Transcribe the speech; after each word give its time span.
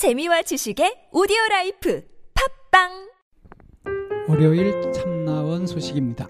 재미와 0.00 0.40
지식의 0.40 1.10
오디오 1.12 1.36
라이프 1.50 2.02
팟빵 2.70 3.10
월요일 4.30 4.92
참나원 4.92 5.66
소식입니다. 5.66 6.26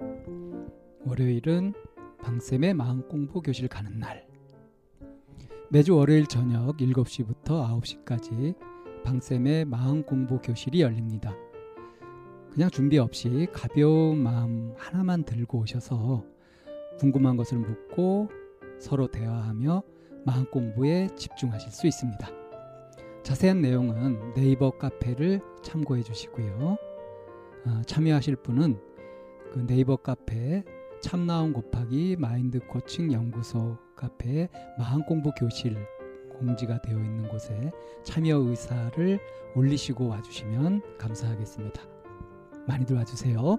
월요일은 1.07 1.75
방쌤의 2.20 2.75
마음 2.75 3.06
공부 3.06 3.41
교실 3.41 3.68
가는 3.68 3.96
날. 4.00 4.26
매주 5.68 5.94
월요일 5.94 6.26
저녁 6.26 6.78
7시부터 6.78 7.80
9시까지 7.80 8.56
방쌤의 9.04 9.67
마음 9.67 10.02
공부 10.02 10.41
교실이 10.41 10.80
열립니다. 10.80 11.32
그냥 12.50 12.71
준비 12.71 12.98
없이 12.98 13.46
가벼운 13.52 14.18
마음 14.18 14.75
하나만 14.79 15.23
들고 15.23 15.61
오셔서 15.61 16.25
궁금한 16.98 17.37
것을 17.37 17.59
묻고 17.59 18.30
서로 18.80 19.07
대화하며 19.07 19.84
마음 20.27 20.45
공부에 20.46 21.07
집중하실 21.14 21.71
수 21.71 21.87
있습니다. 21.87 22.39
자세한 23.23 23.61
내용은 23.61 24.34
네이버 24.34 24.71
카페를 24.71 25.41
참고해 25.63 26.03
주시고요. 26.03 26.76
아, 27.67 27.82
참여하실 27.86 28.36
분은 28.36 28.81
그 29.53 29.67
네이버 29.67 29.96
카페 29.96 30.64
참나온 31.03 31.53
곱하기 31.53 32.16
마인드 32.18 32.60
코칭 32.60 33.12
연구소 33.12 33.76
카페에 33.96 34.48
마음 34.78 35.02
공부 35.04 35.30
교실 35.32 35.76
공지가 36.38 36.80
되어 36.80 36.98
있는 36.98 37.28
곳에 37.28 37.70
참여 38.02 38.36
의사를 38.36 39.18
올리시고 39.54 40.09
와주시면 40.09 40.98
감사하겠습니다. 40.98 41.82
많이들 42.66 42.96
와주세요. 42.96 43.59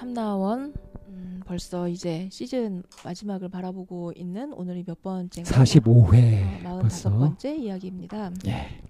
참나원. 0.00 0.72
음, 1.08 1.42
벌써 1.44 1.86
이제 1.86 2.26
시즌 2.32 2.82
마지막을 3.04 3.50
바라보고 3.50 4.14
있는 4.16 4.50
오늘이 4.54 4.82
몇 4.82 5.02
번째인가요? 5.02 5.62
45회 5.62 6.64
어, 6.64 6.78
벌써. 6.80 7.10
45번째 7.10 7.58
이야기입니다. 7.58 8.30
예. 8.46 8.82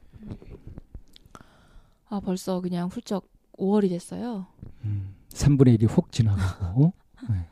아, 2.09 2.21
벌써 2.21 2.61
그냥 2.61 2.89
훌쩍 2.89 3.29
5월이 3.59 3.89
됐어요. 3.89 4.47
음, 4.85 5.17
3분의 5.31 5.81
1이 5.81 5.89
훅 5.89 6.13
지나가고 6.13 6.93
네. 7.29 7.47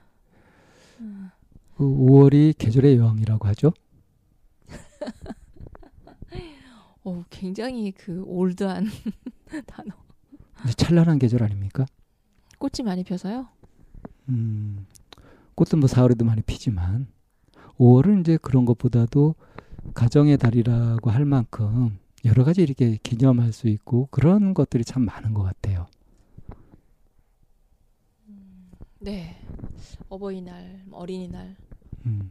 음, 1.00 1.30
그 1.76 1.84
5월이 1.84 2.56
계절의 2.56 2.96
여왕이라고 2.96 3.48
하죠. 3.48 3.72
어, 7.02 7.24
굉장히 7.28 7.90
그 7.90 8.22
올드한 8.24 8.86
단어. 9.66 9.90
찬란한 10.76 11.18
계절 11.18 11.42
아닙니까? 11.42 11.86
꽃이 12.58 12.84
많이 12.84 13.04
펴서요. 13.04 13.48
음, 14.28 14.86
꽃은 15.54 15.80
뭐 15.80 15.88
4월에도 15.88 16.24
많이 16.24 16.42
피지만 16.42 17.08
5월은 17.78 18.20
이제 18.20 18.36
그런 18.36 18.64
것보다도 18.64 19.34
가정의 19.94 20.36
달이라고 20.36 21.10
할 21.10 21.24
만큼 21.24 21.98
여러 22.24 22.44
가지 22.44 22.62
이렇게 22.62 22.98
기념할 23.02 23.52
수 23.52 23.68
있고 23.68 24.08
그런 24.10 24.54
것들이 24.54 24.84
참 24.84 25.04
많은 25.04 25.34
것 25.34 25.42
같아요. 25.42 25.86
네. 29.00 29.40
어버이날, 30.08 30.84
어린이날. 30.90 31.56
음. 32.06 32.30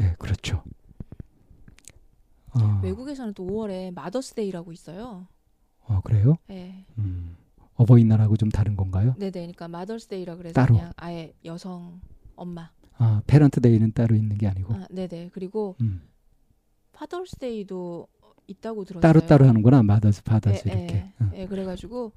예, 0.00 0.14
그렇죠. 0.18 0.64
어, 2.50 2.80
외국에서는 2.82 3.34
또 3.34 3.46
5월에 3.46 3.94
Mother's 3.94 4.36
Day라고 4.36 4.72
있어요. 4.72 5.28
어, 5.86 6.00
그래요? 6.00 6.36
네. 6.48 6.84
음, 6.98 7.36
어버이날하고 7.74 8.36
좀 8.36 8.48
다른 8.50 8.76
건가요? 8.76 9.14
네네. 9.18 9.30
그러니까 9.32 9.68
Mother's 9.68 10.10
Day라 10.10 10.36
그래서 10.36 10.54
따로. 10.54 10.74
그냥 10.74 10.92
아예 10.96 11.34
여성 11.44 12.00
엄마. 12.36 12.70
아, 12.96 13.22
Parent 13.26 13.56
Day는 13.56 13.92
따로 13.92 14.14
있는 14.14 14.38
게 14.38 14.46
아니고 14.46 14.74
아, 14.74 14.86
네네. 14.90 15.30
그리고 15.32 15.76
음, 15.80 16.02
Father's 16.92 17.62
Day도 17.62 18.06
있다고 18.46 18.84
들었어요. 18.84 19.00
따로 19.12 19.26
따로 19.26 19.46
하는구나 19.46 19.82
Mother's 19.82 20.22
Father's 20.22 20.68
예, 20.68 20.72
이렇게. 20.72 20.94
예, 20.94 21.12
응. 21.20 21.30
예, 21.34 21.46
그래가지고 21.46 22.12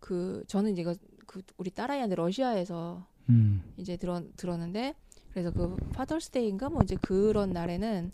그 0.00 0.42
저는 0.48 0.72
이제 0.72 0.82
이거 0.82 0.94
그 1.26 1.42
우리 1.56 1.70
딸아이한테 1.70 2.14
러시아에서 2.16 3.06
음, 3.28 3.62
이제 3.76 3.96
들어 3.96 4.22
들었는데 4.36 4.94
그래서 5.30 5.50
그 5.50 5.76
파더스데이인가 5.92 6.70
뭐 6.70 6.82
이제 6.82 6.96
그런 6.96 7.52
날에는 7.52 8.10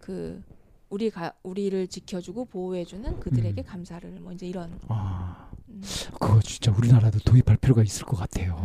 그 0.00 0.42
우리 0.90 1.10
가 1.10 1.32
우리를 1.42 1.86
지켜주고 1.86 2.46
보호해주는 2.46 3.20
그들에게 3.20 3.60
음. 3.60 3.64
감사를 3.64 4.10
뭐 4.20 4.32
이제 4.32 4.46
이런 4.46 4.78
아, 4.88 5.47
음, 5.68 5.82
그거 6.12 6.40
진짜 6.40 6.72
우리나라도 6.76 7.18
도입할 7.20 7.56
필요가 7.58 7.82
있을 7.82 8.06
것 8.06 8.16
같아요. 8.16 8.56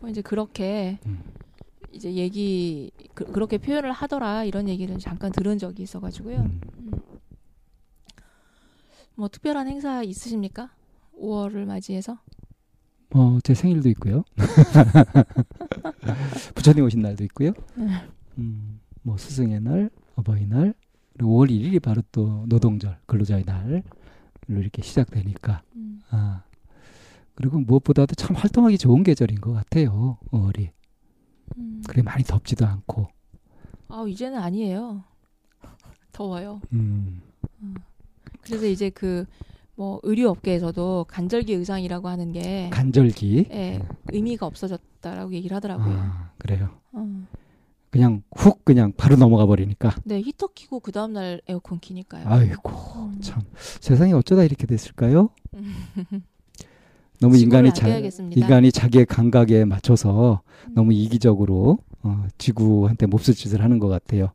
뭐 0.00 0.08
이제 0.08 0.22
그렇게 0.22 0.98
음. 1.06 1.22
이제 1.92 2.12
얘기 2.14 2.90
그, 3.14 3.24
그렇게 3.26 3.58
표현을 3.58 3.92
하더라 3.92 4.44
이런 4.44 4.68
얘기를 4.68 4.98
잠깐 4.98 5.32
들은 5.32 5.58
적이 5.58 5.82
있어가지고요. 5.82 6.38
음. 6.38 6.60
뭐 9.14 9.28
특별한 9.28 9.68
행사 9.68 10.02
있으십니까? 10.02 10.70
5월을 11.20 11.64
맞이해서? 11.64 12.18
어, 13.14 13.38
제 13.42 13.54
생일도 13.54 13.88
있고요. 13.90 14.22
부처님 16.54 16.84
오신 16.84 17.00
날도 17.00 17.24
있고요. 17.24 17.52
네. 17.74 17.88
음, 18.38 18.80
뭐 19.02 19.16
스승의 19.16 19.60
날, 19.60 19.90
어버이날, 20.14 20.74
그리고 21.14 21.32
5월 21.32 21.50
1일이 21.50 21.82
바로 21.82 22.02
또 22.12 22.44
노동절, 22.46 22.98
근로자의 23.06 23.44
날 23.44 23.82
로 24.48 24.60
이렇게 24.60 24.82
시작되니까 24.82 25.62
음. 25.76 26.00
아 26.10 26.42
그리고 27.34 27.58
무엇보다도 27.60 28.14
참 28.14 28.34
활동하기 28.34 28.78
좋은 28.78 29.02
계절인 29.02 29.40
것 29.40 29.52
같아요. 29.52 30.18
5월이 30.30 30.70
음. 31.56 31.82
그래 31.86 32.02
많이 32.02 32.24
덥지도 32.24 32.66
않고. 32.66 33.08
아 33.88 34.04
이제는 34.08 34.38
아니에요. 34.38 35.04
더워요. 36.12 36.60
음, 36.72 37.22
그래서 38.42 38.66
이제 38.66 38.90
그 38.90 39.24
뭐 39.78 40.00
의류 40.02 40.28
업계에서도 40.28 41.06
간절기 41.08 41.54
의상이라고 41.54 42.08
하는 42.08 42.32
게 42.32 42.68
간절기. 42.72 43.46
예, 43.52 43.80
의미가 44.08 44.44
없어졌다라고 44.44 45.32
얘기를 45.32 45.54
하더라고요. 45.54 45.94
아, 45.96 46.32
그래요. 46.36 46.68
어. 46.90 47.06
그냥 47.90 48.22
훅 48.36 48.64
그냥 48.64 48.92
바로 48.96 49.16
넘어가 49.16 49.46
버리니까. 49.46 49.94
네, 50.04 50.20
히터 50.20 50.48
키고 50.54 50.80
그 50.80 50.92
다음 50.92 51.14
날 51.14 51.40
에어컨 51.48 51.80
키니까요. 51.80 52.26
아이고 52.26 52.70
음. 52.96 53.20
참 53.20 53.42
세상이 53.80 54.12
어쩌다 54.12 54.44
이렇게 54.44 54.66
됐을까요? 54.66 55.30
너무 57.20 57.36
인간이 57.36 57.72
자. 57.72 57.88
인간이 57.88 58.70
자기의 58.70 59.06
감각에 59.06 59.64
맞춰서 59.64 60.42
음. 60.68 60.74
너무 60.74 60.92
이기적으로 60.92 61.78
어, 62.02 62.26
지구한테 62.38 63.06
몹쓸 63.06 63.34
짓을 63.34 63.62
하는 63.62 63.78
것 63.78 63.88
같아요. 63.88 64.32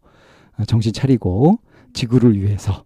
어, 0.58 0.66
정신 0.66 0.92
차리고 0.92 1.60
지구를 1.94 2.42
위해서 2.42 2.84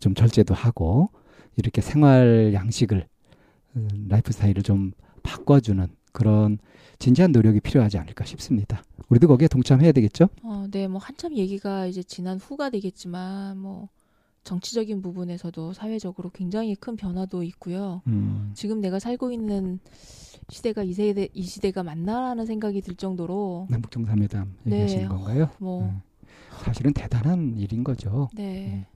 좀 0.00 0.14
절제도 0.14 0.54
하고 0.54 1.10
이렇게 1.56 1.80
생활 1.80 2.52
양식을 2.54 3.06
음, 3.76 3.88
라이프 4.08 4.32
스타일을 4.32 4.62
좀 4.62 4.92
바꿔주는 5.22 5.88
그런 6.12 6.58
진지한 7.00 7.32
노력이 7.32 7.60
필요하지 7.60 7.98
않을까 7.98 8.24
싶습니다. 8.26 8.84
우리도 9.08 9.26
거기에 9.26 9.48
동참해야 9.48 9.90
되겠죠? 9.90 10.28
어, 10.44 10.66
네, 10.70 10.86
뭐 10.86 11.00
한참 11.00 11.36
얘기가 11.36 11.86
이제 11.86 12.02
지난 12.02 12.38
후가 12.38 12.70
되겠지만 12.70 13.58
뭐 13.58 13.88
정치적인 14.44 15.02
부분에서도 15.02 15.72
사회적으로 15.72 16.30
굉장히 16.30 16.74
큰 16.74 16.96
변화도 16.96 17.42
있고요. 17.42 18.02
음, 18.06 18.52
지금 18.54 18.80
내가 18.80 18.98
살고 18.98 19.32
있는 19.32 19.80
시대가 20.50 20.82
이 20.82 20.92
세대 20.92 21.28
이 21.32 21.42
시대가 21.42 21.82
맞나라는 21.82 22.46
생각이 22.46 22.82
들 22.82 22.94
정도로 22.94 23.66
남북 23.70 23.90
정상회담 23.90 24.54
네. 24.64 24.72
얘기하시는 24.72 25.08
건가요? 25.08 25.50
뭐 25.58 25.82
음, 25.82 26.02
사실은 26.64 26.92
대단한 26.92 27.56
일인 27.56 27.82
거죠. 27.82 28.28
네. 28.34 28.86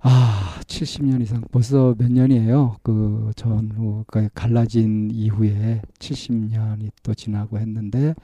아, 0.00 0.60
70년 0.66 1.22
이상 1.22 1.42
벌써 1.50 1.94
몇 1.98 2.10
년이에요. 2.10 2.76
그 2.82 3.32
전후가 3.36 4.28
갈라진 4.34 5.10
이후에 5.10 5.82
70년이 5.98 6.90
또 7.02 7.14
지나고 7.14 7.58
했는데 7.58 8.14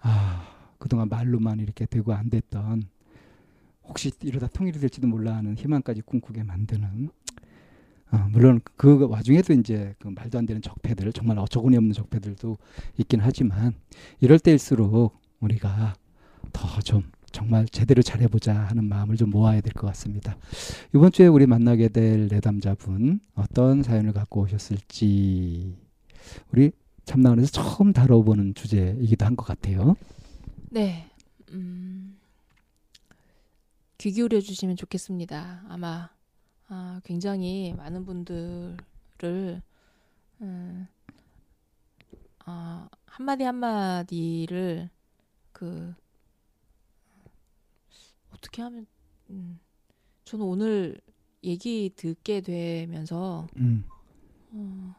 아, 0.00 0.48
그동안 0.78 1.08
말로만 1.08 1.60
이렇게 1.60 1.86
되고 1.86 2.12
안 2.14 2.30
됐던 2.30 2.84
혹시 3.84 4.10
이러다 4.22 4.48
통일이 4.48 4.78
될지도 4.80 5.06
몰라 5.06 5.36
하는 5.36 5.54
희망까지 5.56 6.02
꿈꾸게 6.02 6.42
만드는 6.44 7.10
아, 8.10 8.28
물론 8.30 8.60
그 8.76 9.06
와중에도 9.08 9.52
이제 9.52 9.94
그 9.98 10.08
말도 10.08 10.38
안 10.38 10.46
되는 10.46 10.62
적폐들 10.62 11.12
정말 11.12 11.38
어처구니 11.38 11.76
없는 11.76 11.92
적폐들도 11.92 12.56
있긴 12.98 13.20
하지만 13.20 13.74
이럴 14.20 14.38
때일수록 14.38 15.20
우리가 15.40 15.94
더 16.52 16.80
좀 16.80 17.02
정말 17.36 17.66
제대로 17.68 18.00
잘해보자 18.00 18.54
하는 18.54 18.88
마음을 18.88 19.16
좀 19.18 19.28
모아야 19.28 19.60
될 19.60 19.74
것 19.74 19.86
같습니다. 19.88 20.38
이번 20.94 21.12
주에 21.12 21.26
우리 21.26 21.46
만나게 21.46 21.88
될 21.88 22.28
내담자분 22.28 23.20
어떤 23.34 23.82
사연을 23.82 24.14
갖고 24.14 24.40
오셨을지 24.40 25.76
우리 26.50 26.72
참나원에서 27.04 27.50
처음 27.52 27.92
다뤄보는 27.92 28.54
주제이기도 28.54 29.26
한 29.26 29.36
것 29.36 29.44
같아요. 29.44 29.96
네. 30.70 31.10
음, 31.50 32.16
귀 33.98 34.12
기울여 34.12 34.40
주시면 34.40 34.76
좋겠습니다. 34.76 35.64
아마 35.68 36.08
아, 36.68 37.02
굉장히 37.04 37.74
많은 37.76 38.06
분들을 38.06 39.60
음, 40.40 40.86
아, 42.46 42.88
한마디 43.04 43.44
한마디를 43.44 44.88
그 45.52 45.94
어떻게 48.36 48.62
하면 48.62 48.86
음, 49.30 49.58
저는 50.24 50.44
오늘 50.44 51.00
얘기 51.44 51.92
듣게 51.94 52.40
되면서 52.40 53.46
음, 53.56 53.84
어, 54.52 54.94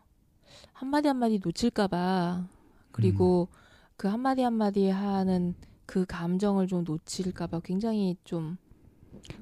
한마디 0.74 1.08
한마디 1.08 1.40
놓칠까봐 1.44 2.48
그리고 2.92 3.50
그 3.96 4.08
한마디 4.08 4.42
한마디 4.42 4.88
하는 4.90 5.56
그 5.86 6.06
감정을 6.06 6.68
좀 6.68 6.84
놓칠까봐 6.84 7.62
굉장히 7.62 8.18
좀 8.24 8.58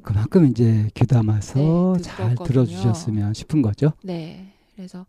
그만큼 0.02 0.46
이제 0.46 0.90
귀담아서 0.94 1.94
네, 1.98 2.02
잘. 2.02 2.36
들어주셨으면 2.36 3.34
싶은 3.34 3.62
거죠. 3.62 3.92
네. 4.04 4.54
그래서 4.76 5.06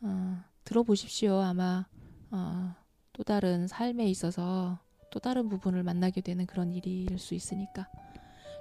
어, 0.00 0.42
들어보십시오. 0.64 1.40
아마 1.40 1.86
어, 2.30 2.74
또 3.12 3.22
다른 3.22 3.66
삶에 3.66 4.06
있어서 4.08 4.78
또 5.10 5.20
다른 5.20 5.48
부분을 5.48 5.82
만나게 5.82 6.20
되는 6.20 6.46
그런 6.46 6.72
일일 6.72 7.18
수 7.18 7.34
있으니까. 7.34 7.88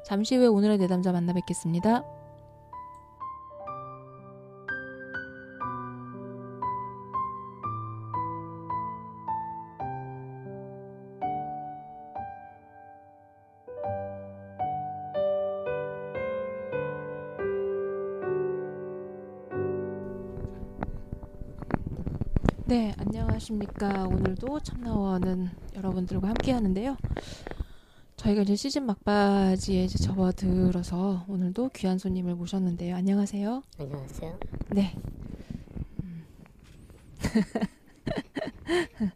잠시 0.06 0.36
후에 0.36 0.48
오늘의 0.48 0.78
내담자 0.78 1.12
만나 1.12 1.34
뵙겠습니다. 1.34 2.04
안녕하십니까. 23.38 24.08
오늘도 24.08 24.62
참나원은 24.62 25.50
여러분들과 25.76 26.30
함께 26.30 26.52
하는데요. 26.52 26.98
저희가 28.16 28.42
이제 28.42 28.56
시즌 28.56 28.86
막바지에 28.88 29.84
이제 29.84 30.00
접어들어서 30.00 31.26
오늘도 31.28 31.70
귀한 31.76 32.00
손님을 32.00 32.34
모셨는데요. 32.36 32.96
안녕하세요. 32.96 33.62
안녕하세요. 33.80 34.40
네. 34.72 34.96
음. 36.02 36.26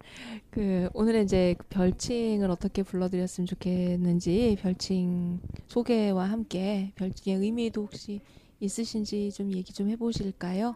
그 0.52 0.90
오늘은 0.94 1.24
이제 1.24 1.56
그 1.58 1.66
별칭을 1.70 2.52
어떻게 2.52 2.84
불러드렸으면 2.84 3.48
좋겠는지 3.48 4.58
별칭 4.62 5.40
소개와 5.68 6.26
함께 6.26 6.92
별칭의 6.96 7.40
의미도 7.40 7.82
혹시 7.84 8.22
있으신지 8.60 9.32
좀 9.32 9.52
얘기 9.52 9.74
좀 9.74 9.90
해보실까요? 9.90 10.76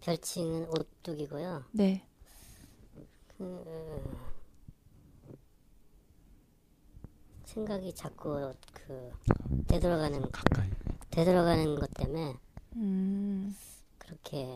별칭은 0.00 0.66
오뚜기고요. 0.68 1.64
네. 1.70 2.02
그 3.42 4.18
생각이 7.44 7.92
자꾸 7.94 8.52
그 8.72 9.10
되돌아가는 9.66 10.20
가까이. 10.30 10.70
되돌아가는 11.10 11.74
것 11.74 11.92
때문에 11.94 12.34
음, 12.76 13.54
그렇게 13.98 14.46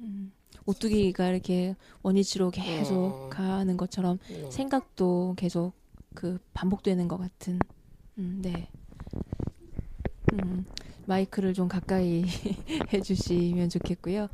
음. 0.00 0.32
오뚜기가 0.66 1.28
이렇게 1.30 1.74
원위치로 2.02 2.50
계속 2.50 3.08
네. 3.10 3.28
가는 3.30 3.76
것처럼 3.76 4.18
네. 4.28 4.50
생각도 4.50 5.34
계속 5.36 5.72
그 6.14 6.38
반복되는 6.54 7.08
것 7.08 7.16
같은. 7.16 7.58
음, 8.18 8.40
네. 8.42 8.68
음, 10.34 10.64
마이크를 11.06 11.54
좀 11.54 11.66
가까이 11.66 12.24
해주시면 12.92 13.70
좋겠고요. 13.70 14.28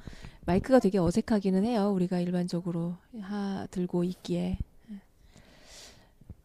마이크가 0.44 0.80
되게 0.80 0.98
어색하기는 0.98 1.64
해요. 1.64 1.90
우리가 1.92 2.20
일반적으로 2.20 2.96
하 3.28 3.66
들고 3.70 4.04
있기에. 4.04 4.58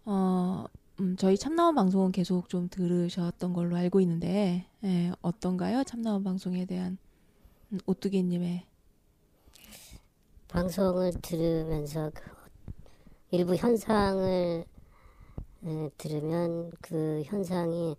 어, 0.05 0.65
음, 0.99 1.15
저희 1.17 1.37
참나원 1.37 1.75
방송은 1.75 2.11
계속 2.11 2.49
좀 2.49 2.67
들으셨던 2.69 3.53
걸로 3.53 3.77
알고 3.77 4.01
있는데, 4.01 4.65
예, 4.83 5.11
어떤가요? 5.21 5.83
참나원 5.85 6.23
방송에 6.23 6.65
대한 6.65 6.97
음, 7.71 7.79
오뚜기님의 7.85 8.65
방송을 10.49 11.13
들으면서 11.21 12.11
그 12.13 12.21
일부 13.31 13.55
현상을 13.55 14.65
에, 15.65 15.89
들으면 15.97 16.71
그 16.81 17.23
현상이 17.25 17.95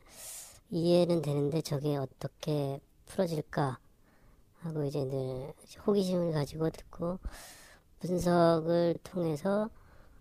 이해는 0.71 1.23
되는데 1.23 1.63
저게 1.63 1.97
어떻게 1.97 2.79
풀어질까 3.07 3.79
하고 4.61 4.85
이제 4.85 5.05
늘 5.05 5.53
호기심을 5.87 6.33
가지고 6.33 6.71
듣고 6.71 7.19
분석을 8.05 8.97
통해서 9.03 9.71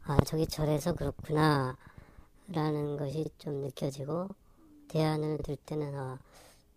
아 0.05 0.17
저게 0.23 0.45
저래서 0.45 0.93
그렇구나 0.93 1.75
라는 2.47 2.95
것이 2.95 3.25
좀 3.37 3.55
느껴지고 3.55 4.29
대안을 4.87 5.39
들 5.39 5.57
때는 5.57 5.93
아 5.93 6.17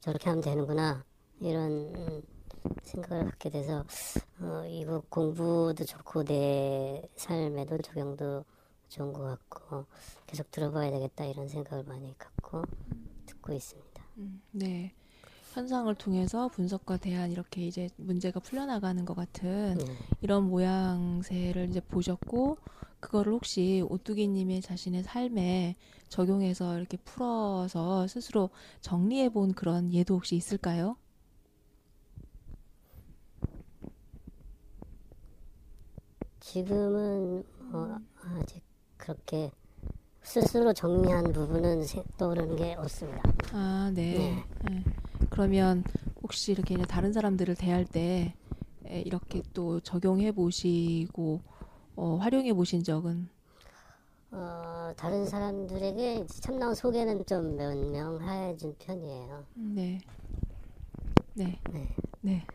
저렇게 0.01 0.29
하면 0.31 0.43
되는구나 0.43 1.05
이런 1.39 1.95
음, 1.95 2.23
생각을 2.83 3.25
갖게 3.27 3.51
돼서 3.51 3.85
어, 4.41 4.65
이거 4.69 5.01
공부도 5.09 5.85
좋고 5.85 6.25
내 6.25 7.09
삶에도 7.15 7.79
적용도 7.79 8.45
좋은 8.89 9.13
것 9.13 9.23
같고 9.23 9.87
계속 10.27 10.51
들어봐야 10.51 10.91
되겠다 10.91 11.25
이런 11.25 11.47
생각을 11.47 11.85
많이 11.85 12.19
갖고 12.19 12.65
듣고 13.27 13.53
있습니다. 13.53 14.05
음, 14.17 14.43
네. 14.51 14.93
현상을 15.57 15.93
통해서 15.95 16.49
분석과 16.49 16.99
대안 16.99 17.33
이렇게 17.33 17.67
이제 17.67 17.89
문제가 17.97 18.41
풀려나가는 18.41 19.03
것 19.07 19.17
같은 19.17 19.79
네. 19.79 19.85
이런 20.21 20.51
모양새를 20.51 21.71
이제 21.71 21.81
보셨고 21.81 22.59
그거를 23.01 23.33
혹시 23.33 23.83
오뚜기님의 23.89 24.61
자신의 24.61 25.03
삶에 25.05 25.77
적용해서 26.11 26.77
이렇게 26.77 26.99
풀어서 26.99 28.07
스스로 28.07 28.51
정리해 28.83 29.31
본 29.31 29.55
그런 29.55 29.91
예도 29.95 30.17
혹시 30.17 30.37
있을까요? 30.37 30.99
지금은 36.41 37.45
뭐 37.71 37.99
아직 38.23 38.63
그렇게 38.99 39.51
스스로 40.23 40.75
정리한 40.75 41.33
부분은 41.33 41.83
생- 41.85 42.05
떠오르는 42.19 42.57
게 42.57 42.75
없습니다. 42.75 43.23
아, 43.55 43.91
네. 43.95 44.13
네. 44.13 44.45
네. 44.71 44.85
그러면 45.37 45.85
혹시 46.23 46.51
이렇게 46.53 46.77
다른 46.87 47.13
사람들을 47.13 47.57
대할 47.57 47.85
때 47.85 48.35
이렇게 48.87 49.43
또 49.53 49.81
적용해 49.81 50.33
보시고 50.33 51.43
어, 51.97 52.17
활용해 52.17 52.55
보신 52.55 52.83
적은 52.83 53.29
어, 54.31 54.93
다른 54.97 55.27
사람들에게 55.27 56.27
참나온 56.41 56.75
소개는 56.75 57.25
좀 57.27 57.57
몇 57.57 57.77
명 57.91 58.21
해준 58.23 58.75
편이에요. 58.79 59.47
네. 59.55 60.01
네. 61.35 61.61
네. 61.73 61.95
네. 62.21 62.47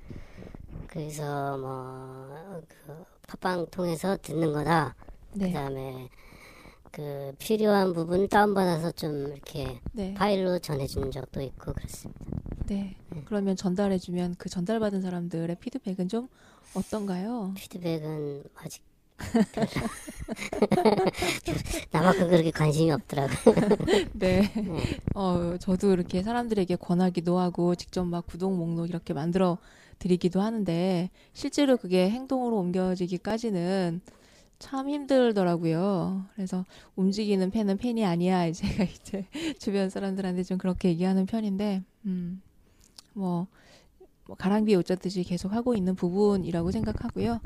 그래서 0.87 1.57
뭐, 1.57 2.61
그, 2.67 3.05
팟빵 3.27 3.67
통해서 3.71 4.17
듣는 4.21 4.51
거다. 4.53 4.95
그 5.39 5.39
네. 5.39 5.51
다음에, 5.51 6.09
그, 6.91 7.33
필요한 7.39 7.93
부분 7.93 8.27
다운받아서 8.29 8.91
좀 8.93 9.27
이렇게 9.27 9.81
네. 9.93 10.13
파일로 10.15 10.59
전해준 10.59 11.11
적도 11.11 11.41
있고 11.41 11.73
그렇습니다. 11.73 12.21
네. 12.71 12.95
그러면 13.25 13.57
전달해 13.57 13.97
주면 13.97 14.35
그 14.37 14.47
전달받은 14.47 15.01
사람들의 15.01 15.57
피드백은 15.59 16.07
좀 16.07 16.29
어떤가요? 16.73 17.53
피드백은 17.57 18.45
아직 18.55 18.81
나만큼 21.91 22.29
그렇게 22.29 22.49
관심이 22.49 22.89
없더라고요. 22.91 23.55
네. 24.13 24.49
어, 25.13 25.57
저도 25.59 25.91
이렇게 25.91 26.23
사람들에게 26.23 26.77
권하기도 26.77 27.37
하고 27.37 27.75
직접 27.75 28.05
막 28.05 28.25
구독 28.25 28.55
목록 28.55 28.87
이렇게 28.87 29.13
만들어 29.13 29.57
드리기도 29.99 30.39
하는데 30.39 31.09
실제로 31.33 31.75
그게 31.75 32.09
행동으로 32.09 32.57
옮겨지기까지는 32.57 33.99
참 34.59 34.89
힘들더라고요. 34.89 36.23
그래서 36.35 36.65
움직이는 36.95 37.51
펜은 37.51 37.77
펜이 37.77 38.05
아니야. 38.05 38.49
제가 38.53 38.85
이제 38.85 39.25
주변 39.59 39.89
사람들한테 39.89 40.43
좀 40.43 40.57
그렇게 40.57 40.87
얘기하는 40.89 41.25
편인데, 41.25 41.83
음, 42.05 42.41
뭐, 43.13 43.47
뭐 44.27 44.35
가랑비에 44.37 44.75
옷 44.75 44.83
젖듯이 44.85 45.23
계속 45.23 45.51
하고 45.53 45.75
있는 45.75 45.95
부분이라고 45.95 46.71
생각하고요. 46.71 47.39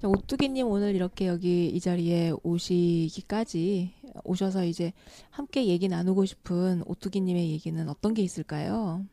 자, 0.00 0.08
오뚜기님 0.08 0.66
오늘 0.68 0.94
이렇게 0.94 1.26
여기 1.26 1.68
이 1.68 1.80
자리에 1.80 2.32
오시기까지 2.42 3.92
오셔서 4.24 4.64
이제 4.64 4.92
함께 5.30 5.66
얘기 5.66 5.88
나누고 5.88 6.24
싶은 6.26 6.82
오뚜기님의 6.86 7.50
얘기는 7.52 7.88
어떤 7.88 8.14
게 8.14 8.22
있을까요? 8.22 9.04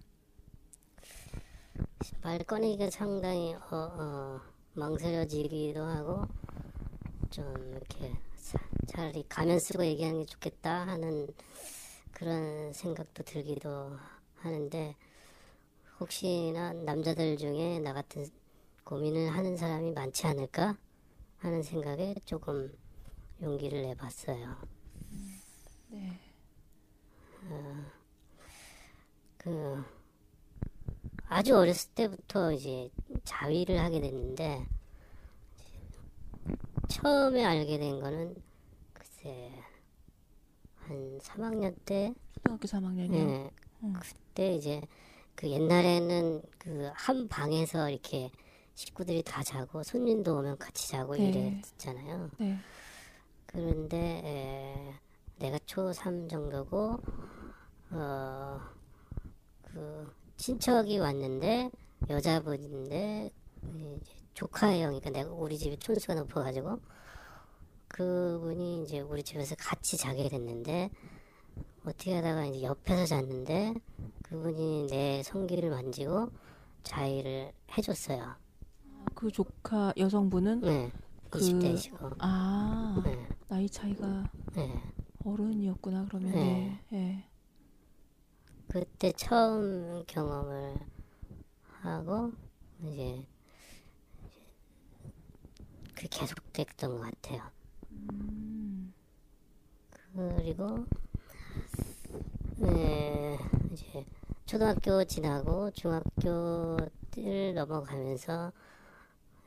말 2.21 2.39
꺼내기가 2.43 2.89
상당히 2.89 3.53
어, 3.53 3.59
어, 3.71 4.39
망설여지기도 4.73 5.83
하고 5.83 6.25
좀 7.29 7.45
이렇게 7.71 8.13
차- 8.37 8.59
차라리 8.87 9.23
가면 9.27 9.59
쓰고 9.59 9.85
얘기하는 9.85 10.21
게 10.21 10.25
좋겠다 10.25 10.87
하는 10.87 11.27
그런 12.11 12.73
생각도 12.73 13.23
들기도 13.23 13.91
하는데 14.37 14.95
혹시나 15.99 16.73
남자들 16.73 17.37
중에 17.37 17.79
나 17.79 17.93
같은 17.93 18.25
고민을 18.83 19.29
하는 19.31 19.57
사람이 19.57 19.91
많지 19.91 20.27
않을까 20.27 20.77
하는 21.37 21.63
생각에 21.63 22.15
조금 22.25 22.71
용기를 23.41 23.81
내봤어요. 23.81 24.57
네. 25.89 26.19
그 29.37 29.83
아주 31.27 31.55
어렸을 31.57 31.91
때부터 31.93 32.51
이제 32.51 32.89
자위를 33.23 33.79
하게 33.79 34.01
됐는데 34.01 34.65
처음에 36.89 37.43
알게 37.43 37.77
된 37.77 37.99
거는 37.99 38.35
글쎄 38.93 39.51
한 40.79 41.19
3학년 41.19 41.75
때 41.85 42.13
초등학교 42.33 42.67
3학년이요. 42.67 43.13
예, 43.13 43.51
음. 43.83 43.93
그때 43.99 44.55
이제 44.55 44.81
그 45.37 45.49
옛날에는 45.49 46.41
그 46.57 46.91
한 46.95 47.27
방에서 47.27 47.89
이렇게 47.89 48.31
식구들이 48.73 49.21
다 49.23 49.43
자고 49.43 49.83
손님도 49.83 50.37
오면 50.39 50.57
같이 50.57 50.89
자고 50.89 51.15
네. 51.15 51.29
이랬잖아요. 51.29 52.31
네. 52.39 52.57
그런데 53.45 53.97
에, 54.25 54.93
내가 55.37 55.57
초3 55.59 56.27
정도고 56.29 56.99
어, 57.91 58.59
그 59.63 60.11
친척이 60.37 60.97
왔는데 60.97 61.69
여자분인데 62.09 63.31
이제 63.75 64.13
조카 64.33 64.75
형이니까 64.75 65.11
내가 65.11 65.31
우리 65.31 65.57
집이 65.57 65.77
촌수가 65.77 66.15
높아가지고 66.15 66.79
그분이 67.89 68.83
이제 68.83 68.99
우리 68.99 69.23
집에서 69.23 69.55
같이 69.55 69.97
자게 69.97 70.29
됐는데 70.29 70.89
어떻게 71.87 72.15
하다가 72.15 72.45
이제 72.47 72.63
옆에서 72.63 73.05
잤는데 73.05 73.73
그분이 74.23 74.87
내 74.89 75.23
성기를 75.23 75.69
만지고 75.69 76.29
자위를 76.83 77.53
해줬어요. 77.77 78.35
그 79.15 79.31
조카 79.31 79.93
여성분은 79.95 80.61
네, 80.61 80.91
그- 81.29 81.39
20대시고. 81.39 82.17
아 82.19 83.01
네, 83.05 83.25
나이 83.47 83.69
차이가 83.69 84.29
네. 84.53 84.81
어른이었구나 85.23 86.05
그러면 86.09 86.31
네. 86.33 86.79
네. 86.89 86.97
네. 86.97 87.29
그때 88.67 89.13
처음 89.13 90.03
경험을 90.07 90.75
하고 91.81 92.33
이제 92.83 93.25
그 95.95 96.05
계속됐던 96.09 96.97
것 96.97 96.99
같아요. 96.99 97.43
음, 97.91 98.93
그리고 100.13 100.85
네, 102.59 103.37
이제 103.71 104.03
초등학교 104.47 105.03
지나고 105.03 105.69
중학교를 105.71 107.53
넘어가면서 107.53 108.51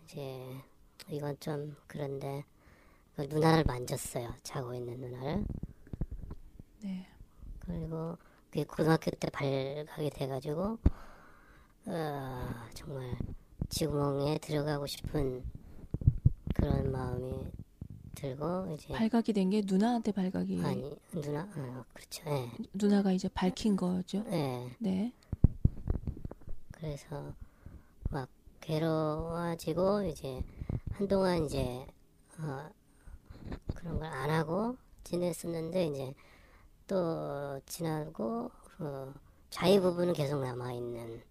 이제 0.05 0.62
이건 1.09 1.37
좀 1.40 1.75
그런데 1.88 2.45
그 3.17 3.23
누나를 3.23 3.64
만졌어요. 3.64 4.33
자고 4.45 4.75
있는 4.75 5.00
누나를. 5.00 5.45
네. 6.85 7.09
그리고 7.59 8.17
그게 8.49 8.62
고등학교 8.62 9.11
때 9.11 9.29
발각이 9.29 10.11
돼가지고 10.11 10.79
어, 11.87 12.49
정말 12.75 13.17
지구멍에 13.71 14.38
들어가고 14.38 14.87
싶은 14.87 15.43
그런 16.55 16.93
마음이 16.93 17.50
들고 18.21 18.75
이제 18.75 18.93
발각이 18.95 19.33
된 19.33 19.50
게 19.50 19.62
누나한테 19.65 20.12
발각이 20.12 20.61
아니 20.62 20.97
누나 21.12 21.43
어, 21.57 21.85
그렇죠 21.93 22.23
예 22.29 22.50
누나가 22.75 23.12
이제 23.12 23.29
밝힌 23.29 23.77
거죠. 23.77 24.25
예. 24.31 24.71
네. 24.79 25.12
그래서 26.73 27.33
막 28.11 28.29
괴로워지고 28.61 30.03
이제 30.05 30.43
한동안 30.93 31.45
이제 31.47 31.87
어, 32.39 32.69
그런 33.75 33.99
걸 33.99 34.07
안 34.12 34.31
하고 34.31 34.77
지냈었는데 35.05 35.87
이제 35.87 36.15
또 36.87 37.61
지나고 37.67 38.50
그 38.77 39.12
자유 39.50 39.81
부분은 39.81 40.12
계속 40.12 40.41
남아 40.41 40.73
있는. 40.73 41.23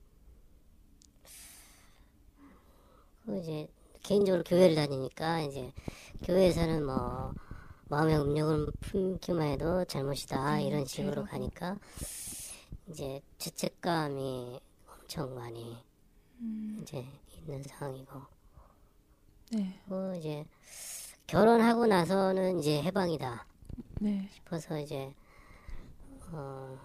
그 3.26 3.38
이제 3.40 3.68
개인적으로 4.04 4.44
교회를 4.44 4.76
다니니까 4.76 5.42
이제 5.42 5.72
교회에서는 6.24 6.86
뭐 6.86 7.34
마음의 7.90 8.20
음욕을 8.20 8.68
품기만 8.82 9.48
해도 9.48 9.84
잘못이다 9.86 10.56
음, 10.56 10.62
이런 10.62 10.86
식으로. 10.86 11.26
가니까 11.26 11.78
이제 12.88 13.22
죄책감이 13.38 14.60
엄청 14.88 15.36
많이 15.36 15.78
음, 16.40 16.80
이제 16.82 17.06
있는 17.38 17.64
상황이고 17.64 18.22
네. 19.52 19.82
그 19.88 20.16
이제 20.18 20.46
결혼하고 21.28 21.88
나서는 21.88 22.60
이제 22.60 22.82
해방이다 22.84 23.46
네. 24.02 24.30
싶어서 24.34 24.80
이제 24.80 25.14
어 26.32 26.78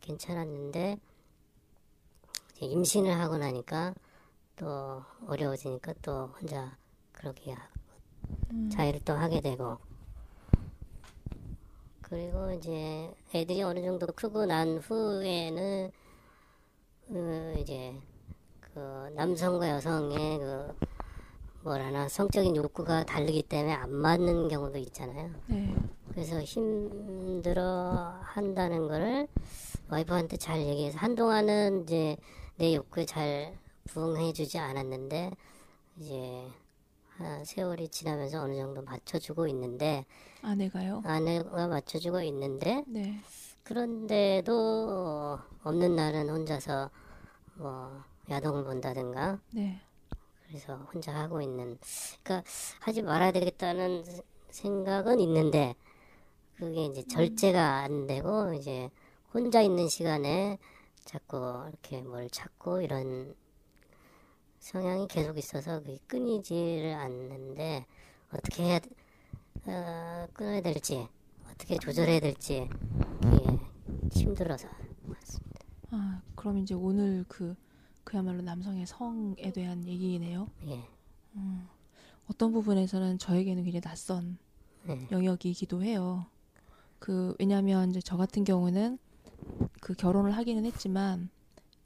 괜찮았는데 0.00 0.98
이제 2.52 2.66
임신을 2.66 3.18
하고 3.18 3.36
나니까 3.36 3.94
또 4.56 5.02
어려워지니까 5.26 5.94
또 6.02 6.26
혼자 6.40 6.76
그렇게 7.12 7.52
하- 7.52 7.68
음, 8.50 8.70
자유를 8.70 9.00
또 9.04 9.12
하게 9.14 9.40
되고 9.40 9.78
그리고 12.02 12.52
이제 12.52 13.12
애들이 13.34 13.62
어느 13.62 13.82
정도 13.82 14.06
크고 14.06 14.46
난 14.46 14.78
후에는 14.78 15.90
그 17.08 17.54
이제 17.58 17.94
그 18.60 18.78
남성과 19.14 19.68
여성의 19.70 20.38
그 20.38 20.74
뭐라나 21.62 22.08
성적인 22.08 22.54
욕구가 22.56 23.04
다르기 23.04 23.42
때문에 23.42 23.72
안 23.72 23.90
맞는 23.90 24.48
경우도 24.48 24.78
있잖아요. 24.78 25.30
네. 25.46 25.74
그래서 26.10 26.40
힘들어 26.42 28.18
한다는 28.22 28.86
거를 28.86 29.26
와이프한테 29.88 30.36
잘 30.36 30.60
얘기해서 30.60 30.98
한동안은 30.98 31.84
이제 31.84 32.16
내 32.56 32.74
욕구에 32.74 33.06
잘 33.06 33.58
부응해주지 33.84 34.58
않았는데 34.58 35.30
이제 35.96 36.48
한 37.16 37.44
세월이 37.44 37.88
지나면서 37.88 38.42
어느 38.42 38.56
정도 38.56 38.82
맞춰주고 38.82 39.46
있는데 39.48 40.04
아내가요. 40.42 41.02
아내가 41.04 41.68
맞춰주고 41.68 42.20
있는데 42.22 42.84
네. 42.86 43.20
그런데도 43.62 45.38
없는 45.62 45.96
날은 45.96 46.28
혼자서 46.28 46.90
뭐 47.54 48.02
야동을 48.28 48.64
본다든가 48.64 49.38
네. 49.52 49.80
그래서 50.46 50.76
혼자 50.92 51.14
하고 51.14 51.40
있는 51.40 51.78
그러니까 52.22 52.48
하지 52.80 53.02
말아야 53.02 53.32
되겠다는 53.32 54.04
생각은 54.50 55.20
있는데 55.20 55.74
그게 56.56 56.84
이제 56.84 57.02
절제가 57.02 57.78
안 57.78 58.06
되고 58.06 58.52
이제 58.54 58.90
혼자 59.32 59.60
있는 59.62 59.88
시간에 59.88 60.58
자꾸 61.04 61.64
이렇게 61.68 62.02
뭘 62.02 62.30
찾고 62.30 62.82
이런 62.82 63.34
성향이 64.64 65.06
계속 65.08 65.36
있어서 65.36 65.78
그게 65.80 65.98
끊이지를 66.06 66.94
않는데 66.94 67.84
어떻게 68.32 68.64
해야 68.64 68.80
어, 69.66 70.26
끊어야 70.32 70.62
될지 70.62 71.06
어떻게 71.46 71.76
조절해야 71.76 72.18
될지 72.20 72.70
이게 73.26 73.58
힘들어서 74.10 74.66
맞습니다. 75.02 75.60
아, 75.90 76.22
그럼 76.34 76.56
이제 76.58 76.72
오늘 76.74 77.26
그 77.28 77.54
그야말로 78.04 78.40
남성의 78.40 78.86
성에 78.86 79.52
대한 79.52 79.86
얘기네요. 79.86 80.48
예. 80.66 80.82
어떤 82.26 82.50
부분에서는 82.52 83.18
저에게는 83.18 83.64
굉장히 83.64 83.82
낯선 83.82 84.38
네. 84.84 85.06
영역이기도 85.10 85.82
해요. 85.82 86.24
그 86.98 87.36
왜냐하면 87.38 87.90
이제 87.90 88.00
저 88.00 88.16
같은 88.16 88.44
경우는 88.44 88.98
그 89.82 89.92
결혼을 89.92 90.30
하기는 90.32 90.64
했지만 90.64 91.28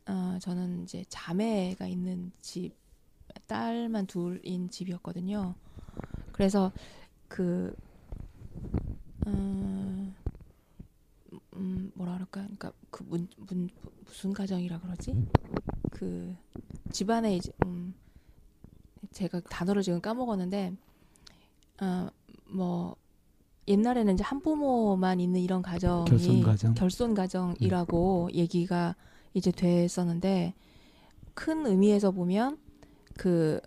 어, 0.08 0.38
저는 0.40 0.84
이제 0.84 1.04
자매가 1.08 1.86
있는 1.86 2.32
집 2.40 2.74
딸만 3.46 4.06
둘인 4.06 4.70
집이었거든요. 4.70 5.54
그래서 6.32 6.72
그 7.28 7.74
음, 9.26 10.14
음 11.54 11.92
뭐라 11.94 12.14
그럴까? 12.14 12.40
그러니까 12.42 12.72
그 12.90 13.02
문, 13.02 13.28
문 13.36 13.68
무슨 14.06 14.32
가정이라 14.32 14.80
그러지? 14.80 15.14
그 15.90 16.34
집안에 16.90 17.36
이제 17.36 17.52
음 17.66 17.94
제가 19.12 19.40
단어를 19.40 19.82
지금 19.82 20.00
까먹었는데 20.00 20.74
어뭐 21.82 22.96
옛날에는 23.66 24.14
이제 24.14 24.24
한 24.24 24.40
부모만 24.40 25.20
있는 25.20 25.40
이런 25.40 25.60
가정이 25.60 26.08
결손 26.08 26.42
가정. 26.42 26.74
결손 26.74 27.14
가정이라고 27.14 28.30
얘기가 28.32 28.96
이제 29.38 29.50
됐었는데 29.50 30.54
큰 31.34 31.66
의미에서 31.66 32.10
보면 32.10 32.58
그 33.16 33.60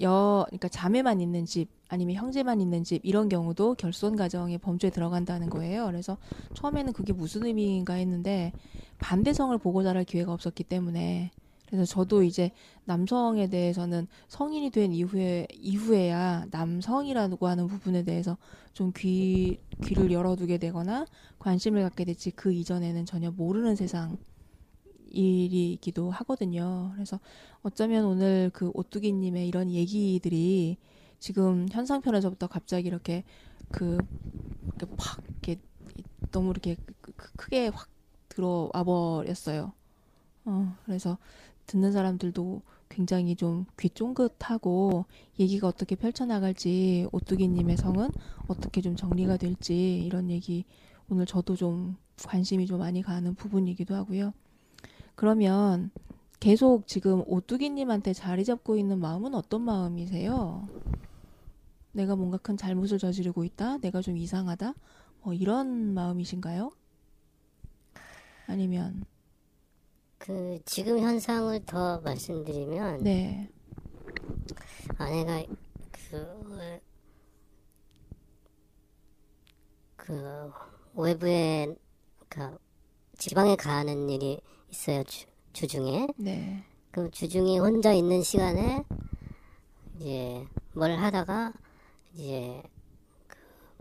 여 0.00 0.44
그러니까 0.48 0.68
자매만 0.68 1.20
있는 1.20 1.46
집 1.46 1.68
아니면 1.88 2.16
형제만 2.16 2.60
있는 2.60 2.82
집 2.84 3.04
이런 3.04 3.28
경우도 3.28 3.74
결손 3.74 4.16
가정의 4.16 4.58
범주에 4.58 4.90
들어간다는 4.90 5.50
거예요. 5.50 5.86
그래서 5.86 6.16
처음에는 6.54 6.92
그게 6.92 7.12
무슨 7.12 7.44
의미인가 7.46 7.94
했는데 7.94 8.52
반대성을 8.98 9.56
보고 9.58 9.82
자랄 9.82 10.04
기회가 10.04 10.32
없었기 10.32 10.64
때문에 10.64 11.30
그래서 11.66 11.84
저도 11.84 12.22
이제 12.22 12.50
남성에 12.84 13.48
대해서는 13.48 14.06
성인이 14.28 14.70
된 14.70 14.92
이후에 14.92 15.46
이후에야 15.52 16.46
남성이라고 16.50 17.46
하는 17.46 17.66
부분에 17.66 18.02
대해서 18.04 18.36
좀 18.72 18.92
귀 18.92 19.60
귀를 19.84 20.10
열어두게 20.10 20.58
되거나 20.58 21.06
관심을 21.38 21.82
갖게 21.82 22.04
됐지 22.04 22.30
그 22.32 22.52
이전에는 22.52 23.06
전혀 23.06 23.30
모르는 23.30 23.76
세상 23.76 24.16
일이기도 25.14 26.10
하거든요. 26.10 26.92
그래서 26.94 27.20
어쩌면 27.62 28.04
오늘 28.06 28.50
그 28.52 28.70
오뚜기님의 28.74 29.48
이런 29.48 29.70
얘기들이 29.70 30.76
지금 31.18 31.66
현상편에서부터 31.70 32.46
갑자기 32.48 32.88
이렇게 32.88 33.24
그 33.70 33.98
이렇게 34.76 34.86
팍 34.96 35.22
이렇게 35.42 35.60
너무 36.30 36.50
이렇게 36.50 36.76
크게 37.36 37.68
확 37.68 37.88
들어와 38.28 38.84
버렸어요. 38.84 39.72
어, 40.46 40.76
그래서 40.84 41.18
듣는 41.66 41.92
사람들도 41.92 42.62
굉장히 42.88 43.34
좀 43.36 43.66
귀 43.76 43.90
쫑긋하고 43.90 45.06
얘기가 45.40 45.68
어떻게 45.68 45.96
펼쳐나갈지 45.96 47.08
오뚜기님의 47.12 47.76
성은 47.76 48.10
어떻게 48.46 48.80
좀 48.80 48.96
정리가 48.96 49.36
될지 49.38 50.02
이런 50.04 50.30
얘기 50.30 50.64
오늘 51.08 51.26
저도 51.26 51.56
좀 51.56 51.96
관심이 52.26 52.66
좀 52.66 52.78
많이 52.78 53.02
가는 53.02 53.34
부분이기도 53.34 53.94
하고요. 53.94 54.32
그러면 55.14 55.90
계속 56.40 56.86
지금 56.86 57.22
오뚜기님한테 57.26 58.12
자리 58.12 58.44
잡고 58.44 58.76
있는 58.76 58.98
마음은 58.98 59.34
어떤 59.34 59.62
마음이세요? 59.62 60.68
내가 61.92 62.16
뭔가 62.16 62.36
큰 62.38 62.56
잘못을 62.56 62.98
저지르고 62.98 63.44
있다? 63.44 63.78
내가 63.78 64.02
좀 64.02 64.16
이상하다? 64.16 64.74
뭐 65.22 65.32
이런 65.32 65.94
마음이신가요? 65.94 66.70
아니면 68.46 69.04
그 70.18 70.58
지금 70.64 70.98
현상을 70.98 71.64
더 71.64 72.00
말씀드리면 72.00 73.04
네, 73.04 73.50
아내가 74.98 75.44
그, 75.92 76.80
그 79.96 80.52
외부에 80.94 81.74
그 82.28 82.58
지방에 83.16 83.56
가는 83.56 84.10
일이 84.10 84.40
있어요 84.74 85.04
주, 85.04 85.26
주중에 85.52 86.08
네, 86.16 86.64
그 86.90 87.08
주중에 87.10 87.58
혼자 87.58 87.92
있는 87.92 88.22
시간에 88.22 88.84
이제 89.96 90.44
뭘 90.72 90.98
하다가 90.98 91.52
이제 92.14 92.60
그 93.28 93.36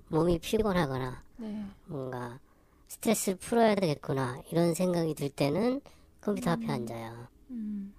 몸이 0.10 0.38
피곤하거나 0.39 1.23
네, 1.38 1.65
뭔가 1.88 2.39
스트레스를 2.88 3.38
풀어야 3.39 3.73
되겠구나 3.75 4.41
이런 4.51 4.75
생각이 4.75 5.15
들 5.15 5.29
때는 5.29 5.82
컴퓨터 6.21 6.51
앞에 6.51 6.65
음. 6.65 6.69
앉아요. 6.69 7.27
음, 7.49 7.93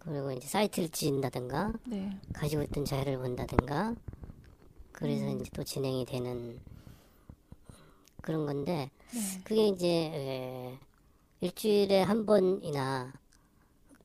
그리고 0.00 0.32
이제 0.32 0.46
사이트를 0.46 0.88
지은다든가 0.88 1.72
네, 1.86 2.20
가지고 2.32 2.62
있던 2.64 2.84
자료를 2.84 3.18
본다든가 3.18 3.94
그래서 4.92 5.24
음. 5.26 5.40
이제 5.40 5.50
또 5.54 5.62
진행이 5.62 6.04
되는 6.04 6.58
그런 8.20 8.44
건데 8.44 8.90
네, 9.12 9.40
그게 9.44 9.68
이제 9.68 9.86
에, 9.88 10.78
일주일에 11.40 12.02
한 12.02 12.24
번이나 12.24 13.12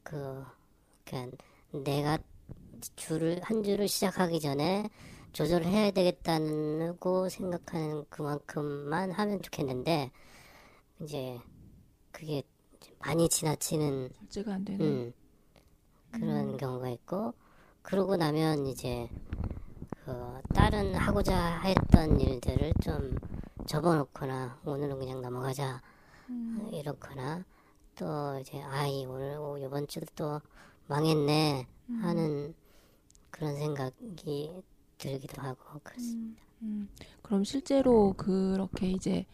그 0.03 0.43
그냥 1.05 1.31
내가 1.71 2.17
줄을 2.95 3.39
한 3.43 3.63
줄을 3.63 3.87
시작하기 3.87 4.39
전에 4.39 4.89
조절을 5.33 5.65
해야 5.65 5.91
되겠다고 5.91 7.29
생각하는 7.29 8.05
그만큼만 8.09 9.11
하면 9.11 9.41
좋겠는데 9.41 10.11
이제 11.01 11.39
그게 12.11 12.43
많이 12.99 13.29
지나치는 13.29 14.09
절제가 14.13 14.53
안 14.53 14.65
되는. 14.65 14.85
음, 14.85 15.13
그런 16.11 16.57
경우가 16.57 16.89
있고 16.89 17.33
그러고 17.81 18.17
나면 18.17 18.67
이제 18.67 19.07
그 20.03 20.41
다른 20.53 20.93
하고자 20.93 21.61
했던 21.61 22.19
일들을 22.19 22.73
좀 22.83 23.17
접어놓거나 23.65 24.59
오늘은 24.65 24.99
그냥 24.99 25.21
넘어가자 25.21 25.81
음, 26.31 26.69
이렇거나 26.71 27.43
또 27.95 28.39
이제 28.39 28.61
아이 28.61 29.05
오늘 29.05 29.37
오, 29.37 29.57
이번 29.57 29.87
주도 29.87 30.05
또 30.15 30.41
망했네 30.87 31.67
하는 32.01 32.53
그런 33.29 33.55
생각이 33.55 34.51
들기도 34.97 35.41
하고 35.41 35.79
그렇습니다. 35.83 36.41
음, 36.61 36.89
그럼 37.21 37.43
실제로 37.43 38.13
그렇게 38.17 38.91
이제 38.91 39.25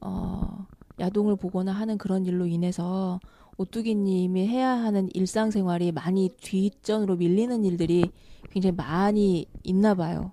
어, 0.00 0.66
야동을 0.98 1.36
보거나 1.36 1.72
하는 1.72 1.98
그런 1.98 2.24
일로 2.26 2.46
인해서 2.46 3.20
오뚜기님이 3.58 4.46
해야 4.46 4.70
하는 4.70 5.08
일상생활이 5.14 5.92
많이 5.92 6.28
뒷전으로 6.40 7.16
밀리는 7.16 7.64
일들이 7.64 8.04
굉장히 8.50 8.76
많이 8.76 9.46
있나 9.62 9.94
봐요. 9.94 10.30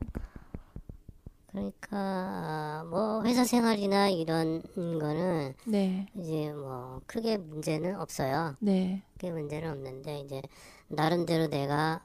그러니까 1.53 2.83
뭐 2.89 3.23
회사 3.23 3.43
생활이나 3.45 4.09
이런 4.09 4.63
거는 4.75 5.53
네, 5.67 6.07
이제 6.15 6.51
뭐 6.51 6.99
크게 7.05 7.37
문제는 7.37 7.99
없어요. 7.99 8.55
네, 8.59 9.03
크게 9.13 9.31
문제는 9.31 9.69
없는데 9.71 10.21
이제 10.21 10.41
나름대로 10.87 11.47
내가 11.47 12.03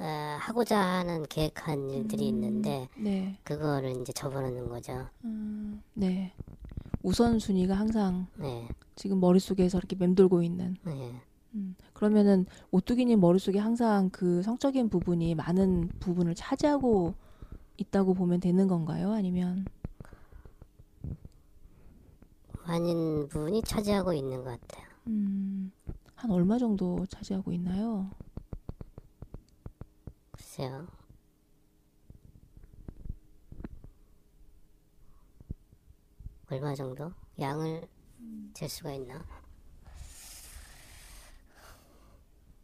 에, 0.00 0.04
하고자 0.38 0.78
하는 0.78 1.24
계획한 1.28 1.90
일들이 1.90 2.26
있는데 2.28 2.88
네, 2.96 3.38
그거를 3.44 4.00
이제 4.00 4.12
접어놓는 4.12 4.68
거죠. 4.68 5.06
음, 5.24 5.80
네. 5.94 6.32
우선순위가 7.04 7.74
항상 7.74 8.26
네, 8.36 8.68
지금 8.96 9.20
머릿속에서 9.20 9.78
이렇게 9.78 9.94
맴돌고 9.94 10.42
있는. 10.42 10.76
네. 10.84 11.20
음, 11.54 11.76
그러면은 11.92 12.46
오뚜기님 12.72 13.20
머릿속에 13.20 13.58
항상 13.60 14.10
그 14.10 14.42
성적인 14.42 14.88
부분이 14.88 15.36
많은 15.36 15.88
부분을 16.00 16.34
차지하고 16.34 17.14
있다고 17.82 18.14
보면 18.14 18.40
되는 18.40 18.68
건가요? 18.68 19.12
아니면 19.12 19.66
많은 22.66 23.28
부분이 23.28 23.62
차지하고 23.62 24.12
있는 24.12 24.44
것 24.44 24.58
같아요. 24.60 24.86
음, 25.08 25.72
한 26.14 26.30
얼마 26.30 26.58
정도 26.58 27.04
차지하고 27.06 27.52
있나요? 27.52 28.10
글쎄요. 30.30 30.86
얼마 36.48 36.74
정도? 36.74 37.12
양을 37.40 37.88
잴 38.54 38.68
수가 38.68 38.92
있나? 38.92 39.24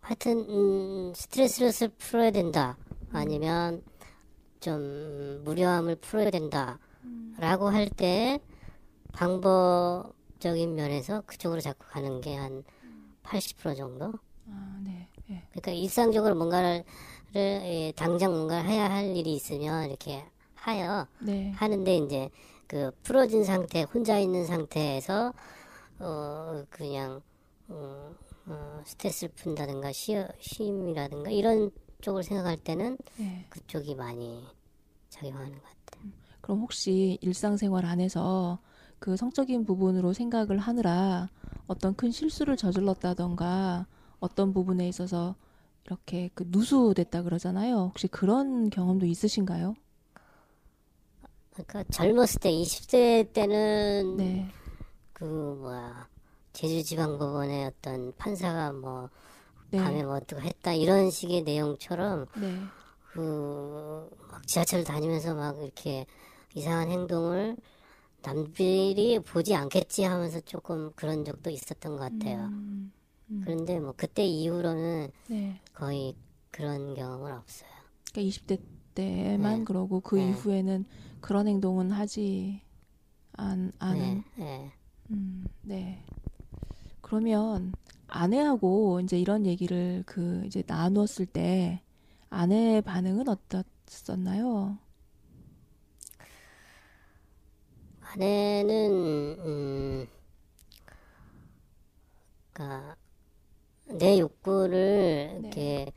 하여튼 0.01 0.39
음, 0.49 1.13
스트레스를 1.15 1.91
풀어야 1.99 2.31
된다. 2.31 2.77
아니면 3.13 3.83
좀 4.61 5.43
무료함을 5.45 5.97
풀어야 5.97 6.31
된다라고 6.31 7.69
할 7.71 7.89
때 7.91 8.41
방법적인 9.13 10.75
면에서 10.75 11.23
그쪽으로 11.27 11.61
자꾸 11.61 11.87
가는 11.89 12.21
게 12.21 12.37
한 12.37 12.65
80% 13.23 13.77
정도. 13.77 14.13
아, 14.49 14.79
네. 14.85 15.09
예. 15.31 15.43
그러니까 15.51 15.73
일상적으로 15.73 16.35
뭔가를 16.35 16.85
예, 17.37 17.93
당장 17.97 18.33
뭔가를 18.33 18.69
해야 18.71 18.91
할 18.91 19.17
일이 19.17 19.35
있으면 19.35 19.89
이렇게 19.89 20.25
하여 20.55 21.07
네. 21.21 21.53
하는데 21.53 21.97
이제 21.97 22.31
그 22.67 22.91
풀어진 23.03 23.45
상태, 23.45 23.83
혼자 23.83 24.19
있는 24.19 24.47
상태에서 24.47 25.33
어 26.01 26.65
그냥 26.71 27.23
어, 27.69 28.15
어 28.47 28.83
스트레스를 28.87 29.33
푼다든가 29.37 29.93
시, 29.93 30.17
쉼이라든가 30.41 31.31
이런 31.31 31.71
쪽을 32.01 32.23
생각할 32.23 32.57
때는 32.59 32.97
예. 33.21 33.45
그쪽이 33.49 33.95
많이 33.95 34.45
작용하는 35.09 35.53
것 35.53 35.63
같아요. 35.63 36.13
그럼 36.41 36.61
혹시 36.61 37.19
일상생활 37.21 37.85
안에서 37.85 38.61
그 38.99 39.17
성적인 39.17 39.65
부분으로 39.65 40.13
생각을 40.13 40.59
하느라 40.59 41.29
어떤 41.67 41.95
큰 41.95 42.11
실수를 42.11 42.57
저질렀다던가 42.57 43.87
어떤 44.21 44.53
부분에 44.53 44.89
있어서 44.89 45.37
이렇게 45.85 46.31
그 46.35 46.45
누수됐다 46.47 47.23
그러잖아요. 47.23 47.77
혹시 47.77 48.09
그런 48.09 48.71
경험도 48.71 49.07
있으신가요? 49.07 49.75
그러니까 51.53 51.85
젊었을 51.85 52.41
때 52.41 52.51
20대 52.53 53.33
때는 53.33 54.17
네. 54.17 54.49
그 55.13 55.25
뭐야 55.25 56.09
제주지방법원의 56.53 57.67
어떤 57.67 58.15
판사가 58.17 58.73
뭐 58.73 59.11
네. 59.71 59.79
밤에 59.79 60.03
뭐 60.03 60.17
어떻게 60.17 60.41
했다 60.41 60.73
이런 60.73 61.11
식의 61.11 61.43
내용처럼 61.43 62.27
네. 62.35 62.69
그막 63.13 64.47
지하철 64.47 64.85
다니면서 64.85 65.35
막 65.35 65.57
이렇게 65.59 66.07
이상한 66.55 66.91
행동을 66.91 67.57
남들이 68.23 69.19
보지 69.21 69.55
않겠지 69.55 70.05
하면서 70.05 70.41
조금 70.41 70.93
그런 70.95 71.25
적도 71.25 71.51
있었던 71.51 71.97
것 71.97 71.99
같아요. 71.99 72.47
음, 72.47 72.93
음, 73.31 73.41
그런데 73.45 73.79
뭐 73.79 73.95
그때 73.97 74.25
이후로는 74.25 75.11
네. 75.29 75.61
거의 75.73 76.15
그런 76.51 76.95
경험은 76.95 77.33
없어요. 77.33 77.71
그러니까 78.13 78.37
20대 78.37 78.61
때만 78.95 79.59
네. 79.59 79.65
그러고 79.65 80.01
그 80.01 80.17
네. 80.17 80.31
이후에는 80.31 80.85
그런 81.21 81.47
행동은 81.47 81.93
하지 81.93 82.63
안, 83.33 83.73
않은 83.79 84.25
네, 84.37 84.45
네. 84.45 84.73
음, 85.11 85.47
네. 85.63 86.05
그러면 87.01 87.73
아내하고 88.09 89.01
이제 89.01 89.19
이런 89.19 89.47
얘기를 89.47 90.03
그 90.07 90.43
이제 90.47 90.63
나누었을 90.67 91.27
때 91.27 91.83
아내의 92.31 92.83
반응은 92.83 93.29
어떻었나요? 93.29 94.79
아내는 98.01 99.39
음, 99.41 100.09
그러니까 102.53 102.97
내 103.87 104.19
욕구를 104.19 105.41
네. 105.43 105.49
이렇게 105.49 105.93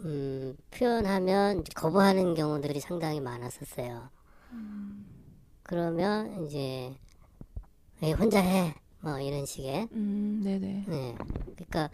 음, 0.00 0.56
표현하면 0.70 1.64
거부하는 1.74 2.34
경우들이 2.34 2.80
상당히 2.80 3.20
많았었어요. 3.20 4.10
그러면 5.62 6.44
이제 6.46 6.94
혼자 8.18 8.40
해. 8.40 8.74
뭐 9.02 9.18
이런 9.18 9.44
식의. 9.44 9.88
음, 9.92 10.40
네네. 10.42 10.84
네. 10.88 11.14
그러니까 11.56 11.90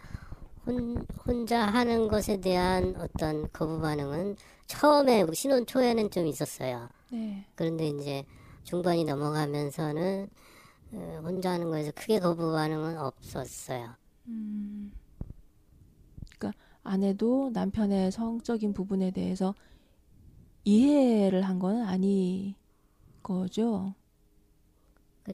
혼, 0.65 1.05
혼자 1.25 1.61
하는 1.65 2.07
것에 2.07 2.39
대한 2.39 2.95
어떤 2.97 3.51
거부 3.51 3.79
반응은 3.81 4.35
처음에 4.67 5.25
신혼 5.33 5.65
초에는 5.65 6.11
좀 6.11 6.27
있었어요. 6.27 6.87
네. 7.11 7.45
그런데 7.55 7.87
이제 7.87 8.23
중반이 8.63 9.03
넘어가면서는 9.05 10.29
어, 10.91 11.21
혼자 11.23 11.51
하는 11.51 11.69
거에서 11.69 11.91
크게 11.95 12.19
거부 12.19 12.51
반응은 12.51 12.97
없었어요. 12.97 13.95
음. 14.27 14.91
그러니까 16.37 16.59
아내도 16.83 17.49
남편의 17.53 18.11
성적인 18.11 18.73
부분에 18.73 19.11
대해서 19.11 19.55
이해를 20.63 21.41
한 21.43 21.59
건 21.59 21.81
아니 21.81 22.55
거죠. 23.23 23.95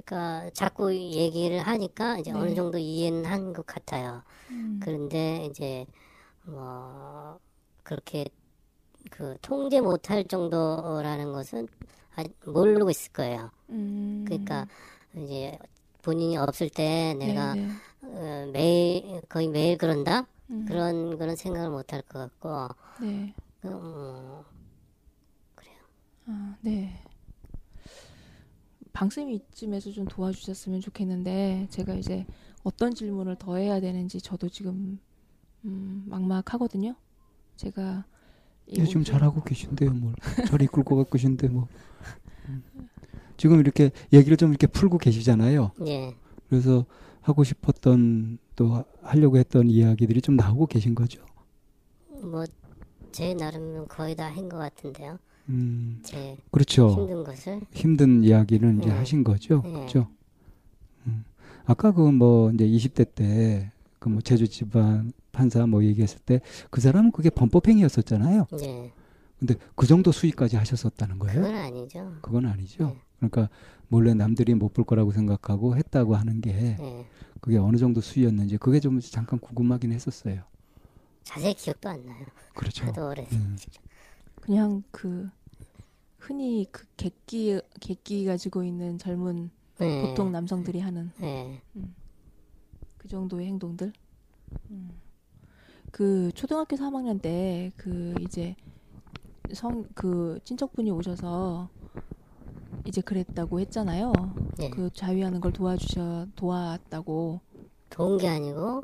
그러니까 0.04 0.50
자꾸 0.54 0.94
얘기를 0.94 1.60
하니까 1.60 2.18
이제 2.18 2.32
네. 2.34 2.40
어느 2.40 2.54
정도 2.54 2.78
이해는 2.78 3.26
한 3.26 3.54
것 3.54 3.66
같아요. 3.66 4.24
음. 4.50 4.80
그런데 4.84 5.46
이제 5.46 5.86
뭐 6.44 7.40
그렇게 7.84 8.26
그 9.10 9.38
통제 9.42 9.80
못할 9.80 10.26
정도라는 10.26 11.32
것은 11.32 11.68
모르고 12.46 12.90
있을 12.90 13.12
거예요. 13.14 13.52
음. 13.70 14.24
그러니까 14.28 14.68
이제 15.16 15.58
본인이 16.02 16.38
없을 16.38 16.70
때 16.70 17.16
내가 17.18 17.54
네네. 17.54 17.70
어, 18.02 18.50
매일 18.52 19.22
거의 19.30 19.48
매일 19.48 19.78
그런다 19.78 20.28
음. 20.50 20.66
그런 20.68 21.18
거는 21.18 21.36
생각을 21.36 21.70
못할 21.70 22.02
것 22.02 22.20
같고 22.20 22.76
네. 23.02 23.34
그, 23.62 23.68
뭐, 23.68 24.46
아, 26.28 26.56
네. 26.62 26.75
방쌤이 29.00 29.36
이쯤에서 29.52 29.92
좀 29.92 30.06
도와주셨으면 30.06 30.80
좋겠는데 30.80 31.68
제가 31.70 31.96
이제 31.96 32.26
어떤 32.64 32.96
질문을 32.96 33.36
더 33.36 33.58
해야 33.58 33.82
되는지 33.82 34.22
저도 34.22 34.48
지금 34.48 35.00
음, 35.66 36.04
막막하거든요. 36.08 36.96
제가 37.58 38.06
이 38.68 38.80
예, 38.80 38.86
지금 38.86 39.02
오디오- 39.02 39.12
잘하고 39.14 39.44
계신데요, 39.44 39.92
뭘. 39.92 40.16
잘 40.48 40.62
이끌 40.62 40.84
것 40.84 40.96
같고 40.96 41.12
계신데, 41.12 41.50
뭐. 41.50 41.68
음. 42.48 42.64
지금 43.38 43.60
이렇게 43.60 43.92
얘기를 44.14 44.38
좀 44.38 44.50
이렇게 44.52 44.66
풀고 44.66 44.98
계시잖아요. 44.98 45.72
예 45.88 46.16
그래서 46.50 46.86
하고 47.22 47.44
싶었던 47.44 48.38
또 48.56 48.68
하- 48.76 48.86
하려고 49.02 49.38
했던 49.38 49.68
이야기들이 49.70 50.22
좀 50.22 50.36
나오고 50.38 50.68
계신 50.68 50.96
거죠. 50.96 51.24
뭐 52.24 52.46
제 53.12 53.34
나름 53.34 53.88
거의 53.88 54.14
다 54.16 54.30
한 54.30 54.48
것 54.50 54.58
같은데요. 54.58 55.20
음, 55.50 56.00
제 56.04 56.38
그렇죠. 56.52 56.90
힘든 56.90 57.24
것을 57.24 57.62
힘든 57.72 58.24
이야기를 58.24 58.78
이제 58.80 58.90
네. 58.90 58.96
하신 58.96 59.24
거죠. 59.24 59.62
네. 59.64 59.72
그렇죠. 59.72 60.08
음. 61.08 61.24
아까 61.66 61.92
그 61.92 62.12
뭐 62.12 62.52
이제 62.52 62.66
20대 62.68 63.14
때 63.16 63.72
그 64.00 64.10
뭐 64.10 64.22
제주 64.22 64.48
집안 64.48 65.12
판사 65.32 65.66
뭐 65.66 65.84
얘기했을 65.84 66.20
때 66.20 66.40
그 66.70 66.80
사람은 66.82 67.12
그게 67.12 67.30
범법행위였었잖아요. 67.30 68.48
예 68.64 68.92
근데 69.40 69.56
그 69.76 69.86
정도 69.88 70.12
수위까지 70.12 70.56
하셨었다는 70.58 71.20
거예요? 71.20 71.42
그건 71.42 71.56
아니죠. 71.56 72.14
그건 72.22 72.46
아니죠. 72.46 72.86
네. 72.88 72.96
그러니까 73.20 73.50
몰래 73.88 74.14
남들이 74.14 74.54
못 74.56 74.74
볼 74.74 74.84
거라고 74.86 75.12
생각하고 75.12 75.76
했다고 75.78 76.16
하는 76.16 76.42
게예 76.42 76.78
그게 77.42 77.58
어느 77.58 77.78
정도 77.78 78.02
수위였는지 78.02 78.58
그게 78.58 78.80
좀 78.80 79.00
잠깐 79.00 79.40
궁금하긴 79.40 79.92
했었어요. 79.92 80.42
자세히 81.24 81.54
기억도 81.56 81.90
안 81.90 82.04
나요. 82.06 82.26
그렇죠. 82.56 82.86
하도 82.86 83.10
오래 83.10 83.28
음. 83.34 83.58
그냥 84.46 84.84
그 84.92 85.28
흔히 86.20 86.68
그 86.72 86.86
객기 86.98 87.60
객기 87.80 88.26
가지고 88.26 88.64
있는 88.64 88.98
젊은 89.00 89.50
예, 89.82 90.02
보통 90.08 90.32
남성들이 90.32 90.80
하는 90.80 91.12
예그 92.96 93.08
정도의 93.08 93.48
행동들. 93.48 93.92
음. 94.70 95.02
그 95.92 96.32
초등학교 96.34 96.76
3학년 96.76 97.22
때 97.22 97.72
그 97.78 98.14
이제 98.22 98.56
성 99.54 99.84
그 99.96 100.40
친척분이 100.44 100.92
오셔서 100.92 101.70
이제 102.86 103.02
그랬다고 103.02 103.60
했잖아요. 103.62 104.14
예. 104.62 104.70
그 104.70 104.90
자위하는 104.94 105.42
걸 105.42 105.52
도와주셔 105.54 106.28
도왔다고. 106.36 107.42
도운 107.90 108.18
게 108.18 108.28
아니고 108.28 108.82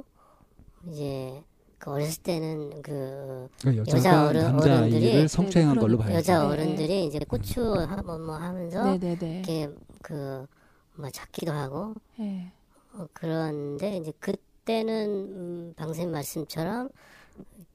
이제 0.88 1.43
그 1.81 1.89
어렸을 1.89 2.21
때는 2.21 2.81
그 2.83 3.49
그러니까 3.59 3.81
여자 3.81 3.97
여자가 3.97 4.27
어른- 4.29 4.41
남자 4.43 4.77
어른들이 4.77 5.27
성추행한 5.27 5.79
걸로 5.79 5.97
봐야죠. 5.97 6.15
여자 6.15 6.39
네. 6.39 6.45
어른들이 6.45 7.05
이제 7.07 7.17
고추 7.27 7.73
하- 7.73 8.03
뭐, 8.03 8.19
뭐 8.19 8.35
하면서 8.35 8.83
네네네. 8.97 9.37
이렇게 9.39 9.69
그뭐 10.03 11.09
잡기도 11.11 11.51
하고 11.51 11.95
예. 12.19 12.51
어, 12.93 13.07
그런데 13.13 13.97
이제 13.97 14.13
그때는 14.19 15.09
음, 15.09 15.73
방쌤 15.75 16.11
말씀처럼 16.11 16.89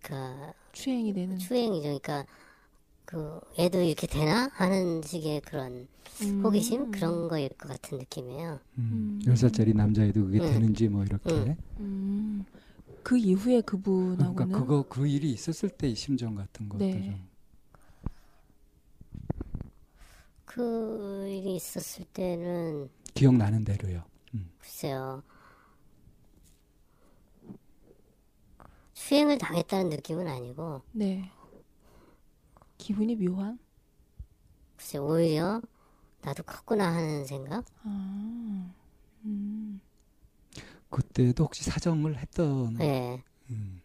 그 0.03 0.15
추행이 0.71 1.13
되는. 1.13 1.37
추행이죠. 1.39 1.83
그러니까 1.83 2.27
그 3.05 3.41
얘도 3.59 3.81
이렇게 3.83 4.07
되나 4.07 4.49
하는 4.53 5.03
식의 5.03 5.41
그런 5.41 5.89
음. 6.23 6.43
호기심 6.45 6.93
그런 6.93 7.27
거일 7.27 7.49
것 7.51 7.69
같은 7.69 7.99
느낌이에요. 7.99 8.61
음, 8.79 9.19
음. 9.27 9.33
10살짜리 9.33 9.75
남자애도 9.75 10.27
그게 10.27 10.39
음. 10.39 10.45
되는지 10.53 10.89
뭐 10.89 11.03
이렇게. 11.03 11.57
그 13.07 13.17
이후에 13.17 13.61
그분하고는 13.61 14.35
그러니까 14.35 14.59
그거 14.59 14.83
그 14.89 15.07
일이 15.07 15.31
있었을 15.31 15.69
때이 15.69 15.95
심정 15.95 16.35
같은 16.35 16.69
것도 16.69 16.81
네. 16.81 17.05
좀. 17.05 17.29
그 20.45 21.25
일이 21.29 21.55
있었을 21.55 22.05
때는 22.07 22.91
기억나는 23.15 23.65
대로요. 23.65 24.03
음. 24.35 24.51
글쎄요. 24.59 25.23
수행을 28.95 29.39
당했다는 29.39 29.91
느낌은 29.91 30.27
아니고 30.27 30.83
네. 30.91 31.31
기분이 32.77 33.15
묘한? 33.15 33.57
글쎄 34.75 34.99
오히려 34.99 35.63
나도 36.23 36.43
컸구나 36.43 36.93
하는 36.93 37.25
생각. 37.25 37.65
아, 37.85 38.75
음, 39.25 39.81
그때도 40.97 41.45
혹시 41.45 41.63
사정을 41.63 42.17
했던 42.17 42.81
예. 42.81 43.23
음, 43.51 43.83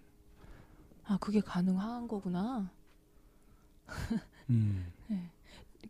아 1.04 1.18
그게 1.20 1.42
가능한 1.42 2.08
거구나. 2.08 2.72
음, 4.50 4.94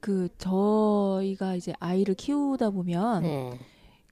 그 0.01 0.29
저희가 0.39 1.53
이제 1.53 1.73
아이를 1.79 2.15
키우다 2.15 2.71
보면 2.71 3.23
예. 3.25 3.59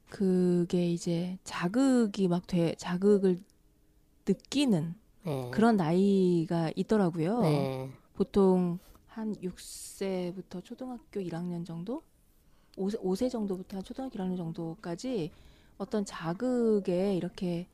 그게 0.07 0.91
이제 0.91 1.39
자극이 1.43 2.27
막 2.27 2.45
돼, 2.45 2.75
자극을 2.75 3.39
느끼는 4.27 4.93
예. 5.25 5.49
그런 5.51 5.77
나이가 5.77 6.71
있더라고요. 6.75 7.41
예. 7.45 7.89
보통 8.13 8.77
한 9.07 9.33
6세부터 9.41 10.63
초등학교 10.63 11.19
1학년 11.21 11.65
정도? 11.65 12.03
5세, 12.77 13.01
5세 13.01 13.31
정도부터 13.31 13.77
한 13.77 13.83
초등학교 13.83 14.19
1학년 14.19 14.37
정도까지 14.37 15.31
어떤 15.79 16.05
자극에 16.05 17.15
이렇게 17.15 17.65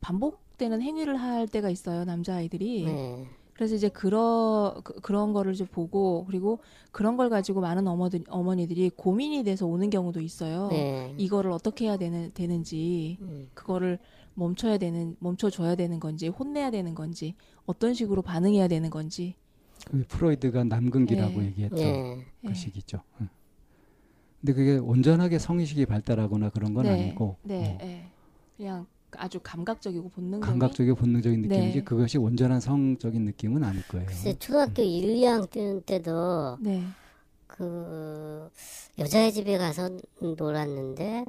반복되는 0.00 0.80
행위를 0.80 1.16
할 1.16 1.48
때가 1.48 1.70
있어요, 1.70 2.04
남자 2.04 2.36
아이들이. 2.36 2.84
예. 2.86 3.26
그래서 3.54 3.74
이제 3.74 3.88
그런 3.88 4.80
그, 4.84 5.00
그런 5.00 5.32
거를 5.32 5.52
이제 5.52 5.64
보고 5.64 6.24
그리고 6.26 6.60
그런 6.92 7.16
걸 7.16 7.28
가지고 7.28 7.60
많은 7.60 7.88
어머들, 7.88 8.22
어머니들이 8.28 8.90
고민이 8.90 9.42
돼서 9.42 9.66
오는 9.66 9.90
경우도 9.90 10.20
있어요. 10.20 10.68
예. 10.72 11.12
이거를 11.16 11.50
어떻게 11.50 11.86
해야 11.86 11.96
되는 11.96 12.30
되는지 12.34 13.18
음. 13.20 13.48
그거를 13.54 13.98
멈춰야 14.34 14.78
되는 14.78 15.16
멈춰줘야 15.18 15.74
되는 15.74 15.98
건지 15.98 16.28
혼내야 16.28 16.70
되는 16.70 16.94
건지 16.94 17.34
어떤 17.66 17.94
식으로 17.94 18.22
반응해야 18.22 18.68
되는 18.68 18.90
건지 18.90 19.34
그 19.90 20.04
프로이드가 20.06 20.62
남근기라고 20.62 21.42
예. 21.42 21.46
얘기했던 21.46 21.78
예. 21.80 22.26
그 22.42 22.50
예. 22.50 22.54
시기죠. 22.54 23.00
응. 23.20 23.28
근데 24.40 24.52
그게 24.52 24.76
온전하게 24.76 25.38
성의식이 25.38 25.86
발달하거나 25.86 26.50
그런 26.50 26.74
건 26.74 26.84
네, 26.84 26.90
아니고 26.92 27.36
네, 27.42 27.78
어, 27.80 27.84
예. 27.86 28.04
그냥 28.56 28.86
아주 29.12 29.40
감각적이고 29.42 30.10
본능적인 30.10 30.40
감각적이고 30.40 30.96
본능적인 30.96 31.42
느낌이지 31.42 31.78
네. 31.78 31.84
그것이 31.84 32.18
온전한 32.18 32.60
성적인 32.60 33.24
느낌은 33.24 33.64
아닐 33.64 33.82
거예요. 33.88 34.06
글쎄 34.06 34.34
초등학교 34.38 34.82
1, 34.82 35.16
2학년 35.16 35.84
때도 35.84 36.58
네, 36.60 36.84
그 37.46 38.50
여자의 38.98 39.32
집에 39.32 39.56
가서 39.58 39.90
놀았는데 40.20 41.24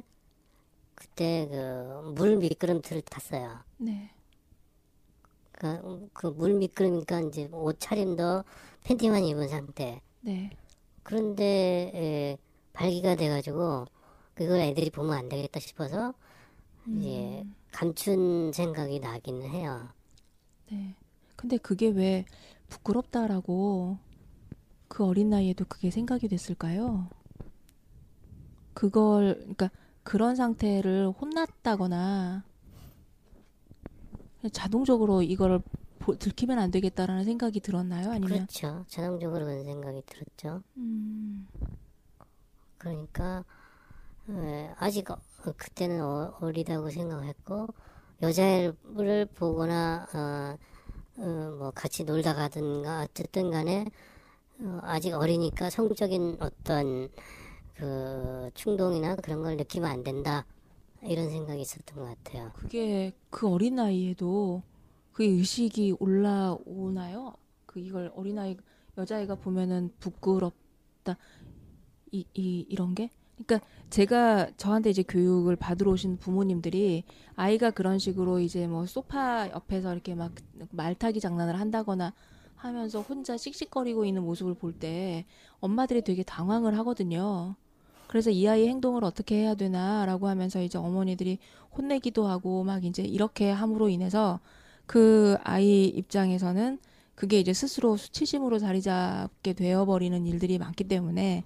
그때 0.94 1.48
그 1.50 2.12
물 2.14 2.36
미끄럼틀을 2.36 3.02
탔어요. 3.02 3.58
네, 3.78 4.10
그물 6.12 6.54
미끄러니까 6.54 7.20
이제 7.20 7.48
옷차림도 7.52 8.44
팬티만 8.84 9.24
입은 9.24 9.48
상태. 9.48 10.00
네, 10.20 10.50
그런데 11.02 11.90
에, 11.94 12.38
발기가 12.80 13.14
돼가지고 13.14 13.86
그걸 14.34 14.60
애들이 14.60 14.90
보면 14.90 15.12
안 15.16 15.28
되겠다 15.28 15.60
싶어서 15.60 16.14
이제 16.94 17.44
음, 17.44 17.54
감춘 17.72 18.52
생각이 18.52 19.00
나기는 19.00 19.48
해요. 19.50 19.88
네. 20.70 20.94
근데 21.36 21.56
그게 21.58 21.88
왜 21.88 22.24
부끄럽다라고 22.68 23.98
그 24.88 25.04
어린 25.04 25.30
나이에도 25.30 25.64
그게 25.66 25.90
생각이 25.90 26.28
됐을까요? 26.28 27.08
그걸 28.74 29.36
그러니까 29.40 29.70
그런 30.02 30.34
상태를 30.36 31.08
혼났다거나 31.20 32.44
자동적으로 34.52 35.22
이거를 35.22 35.60
보- 35.98 36.16
들키면 36.16 36.58
안 36.58 36.70
되겠다라는 36.70 37.24
생각이 37.24 37.60
들었나요? 37.60 38.10
아니면 38.10 38.46
그렇죠. 38.46 38.84
전형적으로 38.88 39.44
그런 39.44 39.64
생각이 39.64 40.02
들었죠. 40.06 40.62
음, 40.76 41.46
그러니까 42.80 43.44
에, 44.30 44.70
아직 44.78 45.10
어, 45.10 45.18
그때는 45.56 46.02
어, 46.02 46.34
어리다고 46.40 46.90
생각했고 46.90 47.68
여자애를 48.22 49.26
보거나 49.34 50.06
어, 50.14 50.58
어, 51.22 51.56
뭐 51.58 51.70
같이 51.72 52.04
놀다 52.04 52.34
가든가 52.34 53.02
어쨌든 53.02 53.50
간에 53.50 53.86
어, 54.60 54.80
아직 54.82 55.12
어리니까 55.12 55.68
성적인 55.70 56.38
어떤 56.40 57.10
그 57.76 58.50
충동이나 58.54 59.16
그런 59.16 59.42
걸 59.42 59.56
느끼면 59.56 59.90
안 59.90 60.02
된다 60.02 60.46
이런 61.02 61.28
생각이 61.30 61.60
있었던 61.60 61.96
것 61.96 62.04
같아요. 62.04 62.50
그게 62.54 63.12
그 63.30 63.48
어린 63.48 63.76
나이에도 63.76 64.62
그 65.12 65.24
의식이 65.24 65.96
올라오나요? 65.98 67.34
그 67.66 67.80
이걸 67.80 68.10
어린 68.14 68.38
아이 68.38 68.56
여자애가 68.96 69.36
보면은 69.36 69.92
부끄럽다 70.00 71.16
이, 72.12 72.24
이 72.34 72.66
이런 72.68 72.94
게 72.94 73.10
그러니까 73.36 73.66
제가 73.88 74.50
저한테 74.56 74.90
이제 74.90 75.02
교육을 75.02 75.56
받으러 75.56 75.92
오신 75.92 76.18
부모님들이 76.18 77.04
아이가 77.36 77.70
그런 77.70 77.98
식으로 77.98 78.40
이제 78.40 78.66
뭐 78.66 78.86
소파 78.86 79.48
옆에서 79.50 79.92
이렇게 79.92 80.14
막 80.14 80.32
말타기 80.70 81.20
장난을 81.20 81.58
한다거나 81.58 82.12
하면서 82.56 83.00
혼자 83.00 83.36
씩씩거리고 83.38 84.04
있는 84.04 84.22
모습을 84.22 84.54
볼 84.54 84.74
때 84.78 85.24
엄마들이 85.60 86.02
되게 86.02 86.22
당황을 86.22 86.76
하거든요. 86.78 87.54
그래서 88.06 88.30
이 88.30 88.46
아이의 88.48 88.68
행동을 88.68 89.04
어떻게 89.04 89.36
해야 89.36 89.54
되나라고 89.54 90.28
하면서 90.28 90.60
이제 90.62 90.78
어머니들이 90.78 91.38
혼내기도 91.76 92.26
하고 92.26 92.64
막 92.64 92.84
이제 92.84 93.02
이렇게 93.02 93.50
함으로 93.50 93.88
인해서 93.88 94.40
그 94.86 95.36
아이 95.44 95.86
입장에서는 95.86 96.78
그게 97.14 97.38
이제 97.40 97.52
스스로 97.52 97.96
수치심으로 97.96 98.58
자리 98.58 98.82
잡게 98.82 99.52
되어버리는 99.52 100.26
일들이 100.26 100.58
많기 100.58 100.84
때문에 100.84 101.44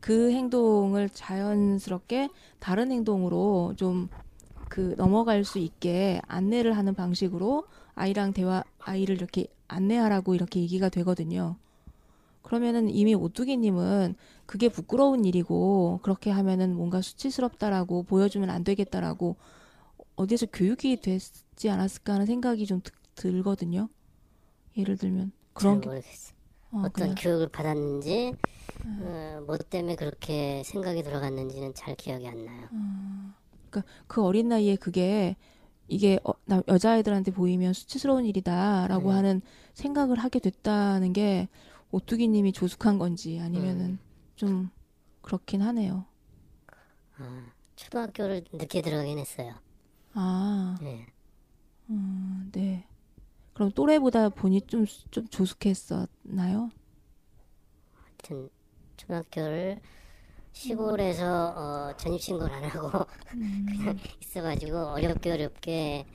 그 0.00 0.30
행동을 0.30 1.08
자연스럽게 1.10 2.28
다른 2.60 2.90
행동으로 2.92 3.74
좀 3.76 4.08
그 4.68 4.94
넘어갈 4.96 5.44
수 5.44 5.58
있게 5.58 6.20
안내를 6.26 6.76
하는 6.76 6.94
방식으로 6.94 7.64
아이랑 7.94 8.32
대화 8.32 8.62
아이를 8.78 9.16
이렇게 9.16 9.46
안내하라고 9.66 10.34
이렇게 10.34 10.60
얘기가 10.60 10.88
되거든요. 10.88 11.56
그러면은 12.42 12.88
이미 12.88 13.14
오뚜기님은 13.14 14.14
그게 14.46 14.68
부끄러운 14.68 15.24
일이고 15.24 16.00
그렇게 16.02 16.30
하면은 16.30 16.74
뭔가 16.74 17.02
수치스럽다라고 17.02 18.04
보여주면 18.04 18.50
안 18.50 18.64
되겠다라고 18.64 19.36
어디에서 20.16 20.46
교육이 20.46 21.00
됐지 21.00 21.68
않았을까 21.68 22.14
하는 22.14 22.26
생각이 22.26 22.66
좀 22.66 22.80
드- 22.80 22.92
들거든요. 23.14 23.88
예를 24.76 24.96
들면 24.96 25.32
그런 25.52 25.80
잘 25.82 25.90
모르겠어요. 25.90 26.38
어, 26.70 26.78
어떤 26.80 26.90
그냥, 26.92 27.14
교육을 27.18 27.48
받았는지 27.48 28.32
어, 28.84 29.42
뭐 29.46 29.56
때문에 29.56 29.96
그렇게 29.96 30.62
생각이 30.64 31.02
들어갔는지는 31.02 31.74
잘 31.74 31.94
기억이 31.94 32.26
안 32.26 32.44
나요. 32.44 32.68
그 34.06 34.24
어린 34.24 34.48
나이에 34.48 34.76
그게 34.76 35.36
이게 35.88 36.18
어, 36.24 36.32
나- 36.44 36.62
여자아이들한테 36.68 37.32
보이면 37.32 37.72
수치스러운 37.72 38.24
일이다라고 38.26 39.10
네. 39.10 39.16
하는 39.16 39.42
생각을 39.74 40.18
하게 40.18 40.38
됐다는 40.38 41.12
게 41.12 41.48
오뚜기님이 41.90 42.52
조숙한 42.52 42.98
건지 42.98 43.38
아니면은 43.40 43.84
음. 43.92 43.98
좀 44.36 44.70
그렇긴 45.22 45.62
하네요. 45.62 46.06
아, 47.18 47.52
초등학교를 47.76 48.44
늦게 48.52 48.82
들어가긴 48.82 49.18
했어요. 49.18 49.54
아, 50.14 50.76
네. 50.80 51.06
음, 51.90 52.50
네. 52.52 52.86
그럼 53.54 53.70
또래보다 53.72 54.28
본이 54.30 54.60
좀, 54.62 54.84
좀 55.10 55.26
조숙했었나요? 55.28 56.70
하여튼 57.94 58.50
초등학교를 58.98 59.80
시골에서 60.52 61.54
어, 61.56 61.96
전입신고를 61.96 62.52
안 62.54 62.64
하고 62.64 63.06
그냥 63.30 63.98
있어가지고 64.20 64.76
어렵게 64.88 65.30
어렵게 65.32 66.06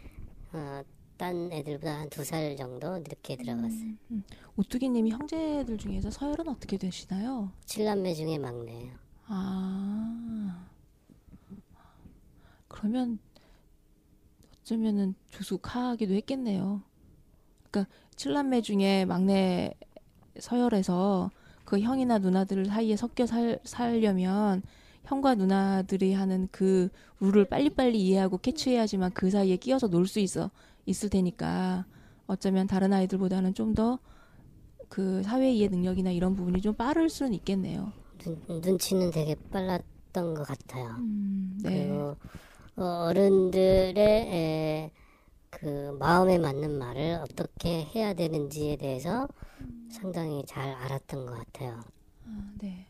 어, 0.53 0.81
딴 1.17 1.51
애들보다 1.51 1.99
한 1.99 2.09
두 2.09 2.23
살 2.25 2.55
정도 2.57 2.97
늦게 2.97 3.37
들어갔어요. 3.37 3.91
오뚜기님이 4.57 5.11
형제들 5.11 5.77
중에서 5.77 6.09
서열은 6.11 6.47
어떻게 6.49 6.77
되시나요? 6.77 7.51
칠남매 7.65 8.13
중에 8.13 8.37
막내예요. 8.37 8.93
아, 9.27 10.67
그러면 12.67 13.19
어쩌면은 14.61 15.15
조숙하기도 15.29 16.13
했겠네요. 16.15 16.81
그러니까 17.69 17.91
칠남매 18.15 18.61
중에 18.61 19.05
막내 19.05 19.73
서열에서 20.39 21.31
그 21.65 21.80
형이나 21.80 22.19
누나들 22.19 22.65
사이에 22.65 22.95
섞여 22.95 23.26
살, 23.26 23.60
살려면 23.63 24.62
형과 25.06 25.36
누나들이 25.36 26.13
하는 26.13 26.47
그 26.52 26.89
룰을 27.19 27.45
빨리빨리 27.45 27.99
이해하고 28.02 28.38
캐치해야지만 28.39 29.12
그 29.13 29.30
사이에 29.30 29.58
끼어서 29.58 29.88
놀 29.88 30.08
수 30.08 30.19
있어 30.19 30.52
있을 30.86 31.10
테니까 31.10 31.86
어쩌면 32.28 32.67
다른 32.67 32.93
아이들보다는 32.93 33.54
좀 33.54 33.73
더 33.73 33.99
그 34.89 35.23
사회 35.23 35.52
이해 35.52 35.69
능력이나 35.69 36.12
이런 36.12 36.36
부분이 36.36 36.62
좀 36.62 36.76
빠를 36.76 37.10
수는 37.10 37.34
있겠네요. 37.34 37.91
눈, 38.19 38.39
눈치는 38.62 39.10
되게 39.10 39.36
빨랐던 39.52 40.36
것 40.36 40.47
같아요. 40.47 40.89
음, 40.99 41.58
네. 41.63 41.88
그리고 41.88 42.15
어, 42.76 43.06
어른들의 43.10 43.97
에, 43.97 44.91
그 45.59 45.95
마음에 45.99 46.37
맞는 46.39 46.77
말을 46.77 47.19
어떻게 47.21 47.85
해야 47.85 48.13
되는지에 48.13 48.77
대해서 48.77 49.27
상당히 49.89 50.43
잘 50.47 50.73
알았던 50.73 51.25
것 51.25 51.37
같아요. 51.37 51.79
아, 52.25 52.53
네. 52.59 52.87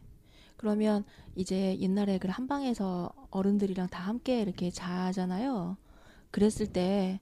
그러면 0.56 1.04
이제 1.36 1.78
옛날에 1.80 2.18
그 2.18 2.30
한방에서 2.30 3.12
어른들이랑 3.32 3.90
다 3.90 4.04
함께 4.04 4.42
이렇게 4.42 4.72
자잖아요. 4.72 5.76
그랬을 6.32 6.72
때 6.72 7.20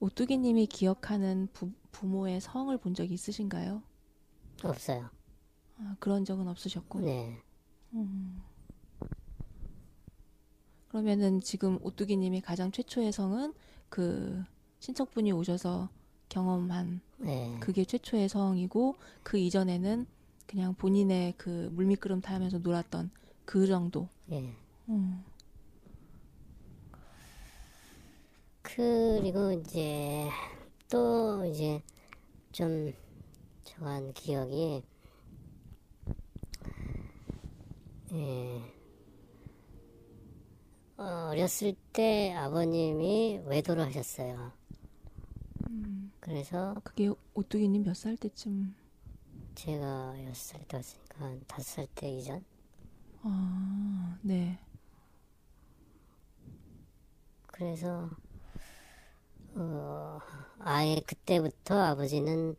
오뚜기님이 0.00 0.66
기억하는 0.66 1.48
부, 1.52 1.70
부모의 1.92 2.40
성을 2.40 2.76
본 2.78 2.94
적이 2.94 3.14
있으신가요? 3.14 3.82
없어요. 4.64 5.10
아, 5.78 5.96
그런 6.00 6.24
적은 6.24 6.48
없으셨고. 6.48 7.00
네. 7.00 7.42
음. 7.92 8.42
그러면은 10.88 11.40
지금 11.40 11.78
오뚜기님이 11.82 12.40
가장 12.40 12.72
최초의 12.72 13.12
성은 13.12 13.52
그 13.90 14.42
친척분이 14.80 15.32
오셔서 15.32 15.88
경험한 16.28 17.00
네. 17.18 17.56
그게 17.60 17.84
최초의 17.84 18.28
성이고 18.28 18.96
그 19.22 19.38
이전에는 19.38 20.06
그냥 20.46 20.74
본인의 20.74 21.34
그 21.36 21.70
물미끄럼 21.72 22.20
타면서 22.20 22.58
놀았던 22.58 23.10
그 23.44 23.66
정도. 23.66 24.08
예. 24.32 24.52
음. 24.88 25.24
그리고 28.62 29.52
이제 29.52 30.28
또 30.88 31.44
이제 31.44 31.82
좀 32.52 32.92
저한 33.64 34.12
기억이 34.12 34.82
예. 38.12 38.62
어렸을 40.96 41.74
때 41.92 42.32
아버님이 42.34 43.40
외도를 43.46 43.84
하셨어요. 43.86 44.59
음. 46.30 46.34
그래서 46.34 46.74
그게 46.84 47.10
오뚜기님 47.34 47.82
몇 47.82 47.94
살 47.94 48.16
때쯤? 48.16 48.74
제가 49.54 50.14
여섯 50.24 50.34
살때 50.34 50.76
왔으니까 50.76 51.24
한 51.24 51.42
다섯 51.46 51.62
살 51.64 51.86
때 51.94 52.08
이전. 52.10 52.44
아, 53.22 54.18
네. 54.22 54.58
그래서 57.46 58.10
어, 59.54 60.18
아예 60.60 61.00
그때부터 61.06 61.78
아버지는 61.78 62.56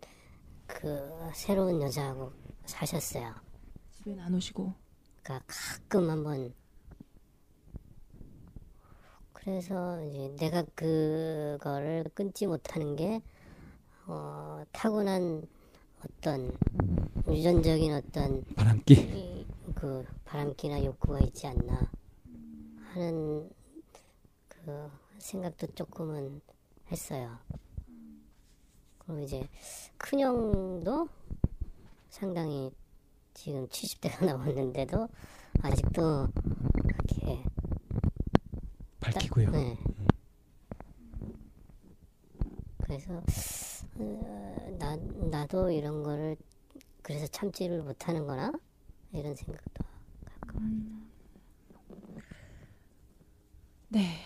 그 0.68 1.10
새로운 1.34 1.82
여자하고 1.82 2.34
사셨어요. 2.66 3.34
집에는 3.92 4.22
안 4.24 4.34
오시고. 4.36 4.74
그러니까 5.24 5.46
가끔 5.48 6.10
한번 6.10 6.54
그래서 9.34 10.04
이제 10.06 10.36
내가 10.38 10.64
그거를 10.76 12.06
끊지 12.14 12.46
못하는 12.48 12.96
게 12.96 13.22
어, 14.14 14.62
타고난 14.74 15.48
어떤 16.04 16.52
유전적인 17.30 17.94
어떤 17.94 18.44
바람기. 18.56 18.94
이, 18.94 19.46
그 19.74 20.06
바람기나 20.26 20.84
욕구가 20.84 21.20
있지 21.22 21.48
않나 21.48 21.90
하는 22.92 23.50
그 24.50 24.92
생각도 25.18 25.68
조금은 25.68 26.42
했어요. 26.92 27.38
그럼 28.98 29.22
이제 29.22 29.48
큰형도 29.98 31.08
상당히 32.10 32.70
지금 33.34 33.66
70대가 33.70 34.26
넘었는데도 34.28 35.08
아직도 35.62 36.28
그렇게 36.84 37.46
밝히고요. 39.00 39.52
네. 39.52 39.78
그래서 42.84 43.14
어, 43.14 43.24
나 44.80 44.96
나도 45.30 45.72
이런 45.72 46.04
거를 46.04 46.38
그래서 47.02 47.28
참지를 47.28 47.84
못하는 47.84 48.26
거나 48.26 48.52
이런 49.12 49.36
생각도 49.36 49.84
네. 53.90 54.18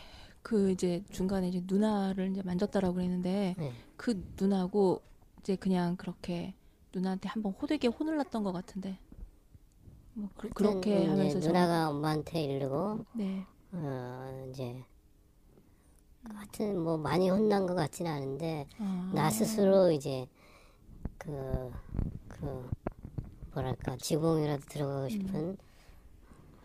그 0.42 0.70
이제 0.70 1.04
중간에 1.10 1.48
이제 1.50 1.64
누나를 1.66 2.30
이제 2.32 2.44
만졌다라고 2.44 2.96
그랬는데 2.96 3.56
네. 3.58 3.72
그 3.98 4.24
누나고 4.40 5.02
이제 5.40 5.56
그냥 5.56 5.96
그렇게 5.98 6.54
누나한테 6.94 7.30
한번 7.30 7.54
호되게 7.54 7.88
혼을 7.88 8.16
났던 8.18 8.44
것 8.44 8.52
같은데 8.52 9.00
뭐 10.14 10.30
그, 10.38 10.50
하여튼 10.64 11.10
하면서 11.10 11.40
누나가 11.40 11.90
엄마한테 11.90 12.44
이르고 12.44 13.06
네. 13.16 13.44
어 13.72 14.48
이제 14.52 14.84
하여튼 16.34 16.80
뭐 16.80 16.98
많이 16.98 17.30
혼난 17.30 17.66
것 17.66 17.76
같지는 17.76 18.12
않은데 18.12 18.68
아, 18.80 19.12
나 19.14 19.30
스스로 19.30 19.92
이제 19.92 20.28
그, 21.18 21.72
그, 22.28 22.70
뭐랄까, 23.54 23.98
지붕이라도 23.98 24.66
들어가고 24.68 25.10
싶은 25.10 25.58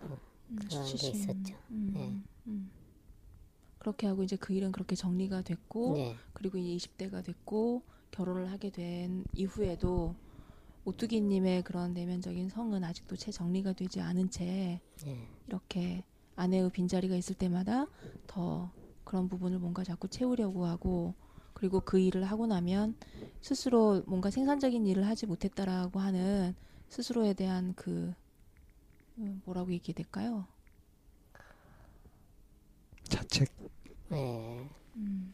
음, 0.02 0.56
그런 0.56 0.86
게. 0.86 1.08
있었죠. 1.08 1.54
음, 1.70 1.90
네. 1.94 2.22
음. 2.46 2.70
그렇게 3.78 4.06
하고 4.06 4.22
이제 4.22 4.36
그 4.36 4.52
일은 4.52 4.72
그렇게 4.72 4.94
정리가 4.94 5.42
됐고 5.42 5.94
네, 5.94 6.14
그리고 6.34 6.58
이제 6.58 6.88
20대가 6.88 7.24
됐고 7.24 7.82
결혼을 8.10 8.50
하게 8.50 8.68
된 8.70 9.24
이후에도 9.34 10.14
오뚜기님의 10.84 11.62
그런 11.62 11.94
내면적인 11.94 12.50
성은 12.50 12.84
아직도 12.84 13.16
채 13.16 13.30
정리가 13.30 13.72
되지 13.72 14.00
않은 14.00 14.30
채 14.30 14.80
네, 15.02 15.28
이렇게 15.46 16.04
아내의 16.36 16.70
빈자리가 16.70 17.16
있을 17.16 17.36
때마다 17.36 17.86
더 18.26 18.70
그런 19.04 19.28
부분을 19.28 19.58
뭔가 19.58 19.84
자꾸 19.84 20.08
채우려고 20.08 20.66
하고 20.66 21.14
그리고 21.52 21.80
그 21.80 21.98
일을 21.98 22.24
하고 22.24 22.46
나면 22.46 22.96
스스로 23.40 24.02
뭔가 24.06 24.30
생산적인 24.30 24.86
일을 24.86 25.06
하지 25.06 25.26
못했다라고 25.26 26.00
하는 26.00 26.54
스스로에 26.88 27.34
대한 27.34 27.74
그 27.74 28.14
음, 29.18 29.42
뭐라고 29.44 29.72
얘기해야 29.72 29.94
될까요? 29.94 30.46
자책. 33.08 33.48
네. 34.08 34.68
음, 34.96 35.32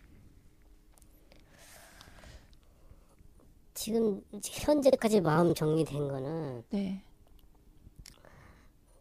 지금 3.74 4.22
현재까지 4.42 5.20
마음 5.20 5.55
정리된 5.55 6.09
거는 6.09 6.64
네, 6.70 7.02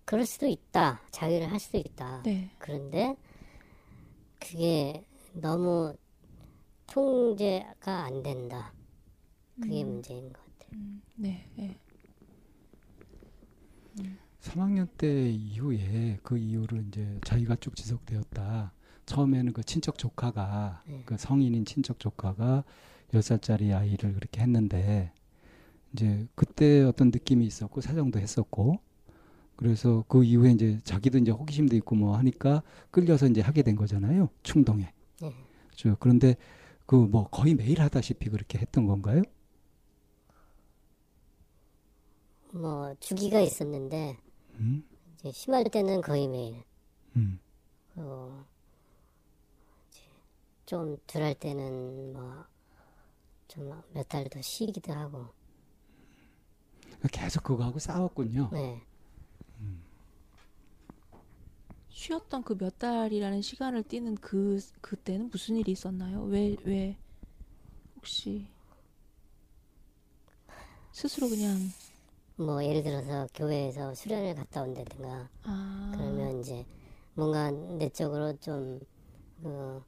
그럴 0.05 0.25
수도 0.25 0.45
있다. 0.45 1.01
자기를 1.11 1.51
할 1.51 1.59
수도 1.59 1.77
있다. 1.77 2.21
네, 2.23 2.51
그런데 2.59 3.15
그게 4.39 5.05
너무 5.33 5.95
통제가 6.87 8.05
안 8.05 8.23
된다. 8.23 8.73
그게 9.61 9.83
음. 9.83 9.93
문제인 9.93 10.31
것 10.31 10.39
같아요. 10.41 10.71
음, 10.73 11.01
네, 11.15 11.49
네. 11.55 11.79
3학년 14.41 14.87
때 14.97 15.29
이후에 15.29 16.19
그 16.21 16.37
이후로 16.37 16.77
이제 16.81 17.19
자기가 17.25 17.55
쭉 17.55 17.75
지속되었다. 17.75 18.73
처음에는 19.05 19.53
그 19.53 19.63
친척 19.63 19.97
조카가 19.97 20.83
네. 20.87 21.03
그 21.05 21.17
성인인 21.17 21.65
친척 21.65 21.99
조카가 21.99 22.63
10살짜리 23.11 23.75
아이를 23.75 24.13
그렇게 24.13 24.41
했는데 24.41 25.11
이제 25.93 26.27
그때 26.35 26.83
어떤 26.83 27.09
느낌이 27.09 27.45
있었고 27.45 27.81
사정도 27.81 28.19
했었고 28.19 28.79
그래서 29.55 30.03
그 30.07 30.23
이후에 30.23 30.51
이제 30.51 30.79
자기도 30.83 31.17
이제 31.17 31.31
호기심도 31.31 31.75
있고 31.77 31.95
뭐 31.95 32.17
하니까 32.17 32.61
끌려서 32.91 33.27
이제 33.27 33.41
하게 33.41 33.63
된 33.63 33.75
거잖아요. 33.75 34.29
충동에. 34.43 34.91
네. 35.21 35.33
그렇죠. 35.67 35.95
그런데 35.99 36.35
그 36.85 36.95
뭐 37.07 37.29
거의 37.29 37.55
매일 37.55 37.81
하다시피 37.81 38.29
그렇게 38.29 38.59
했던 38.59 38.85
건가요? 38.85 39.23
뭐 42.51 42.93
주기가 42.99 43.39
있었는데 43.41 44.17
음. 44.55 44.83
이제 45.15 45.31
심할 45.31 45.63
때는 45.65 46.01
거의 46.01 46.27
매일. 46.27 46.63
음. 47.15 47.39
어, 47.95 48.45
좀 50.65 50.97
덜 51.07 51.21
할 51.23 51.35
때는 51.35 52.13
뭐 52.13 52.45
좀 53.47 53.69
몇 53.93 54.07
달 54.09 54.27
더 54.29 54.41
쉬기도 54.41 54.93
하고 54.93 55.27
계속 57.11 57.43
그거하고 57.43 57.79
싸웠군요. 57.79 58.49
네 58.51 58.81
쉬었던 61.95 62.43
그 62.43 62.55
몇 62.57 62.77
달이라는 62.77 63.41
시간을 63.41 63.81
뛰는 63.83 64.13
그 64.17 64.59
그때는 64.81 65.29
무슨 65.31 65.55
일이 65.57 65.71
있었나요? 65.71 66.23
왜 66.25 66.55
왜 66.63 66.95
혹시 67.95 68.47
스스로 70.91 71.29
그냥 71.29 71.73
뭐 72.37 72.63
예를 72.63 72.83
들어서 72.83 73.27
교회에서 73.33 73.93
수련을 73.93 74.35
갔다 74.35 74.61
온다든가 74.63 75.29
아 75.45 75.51
그러면 75.91 76.39
이제 76.39 76.65
뭔가 77.15 77.51
내적으로 77.51 78.35
좀 78.37 78.79
그, 79.43 79.83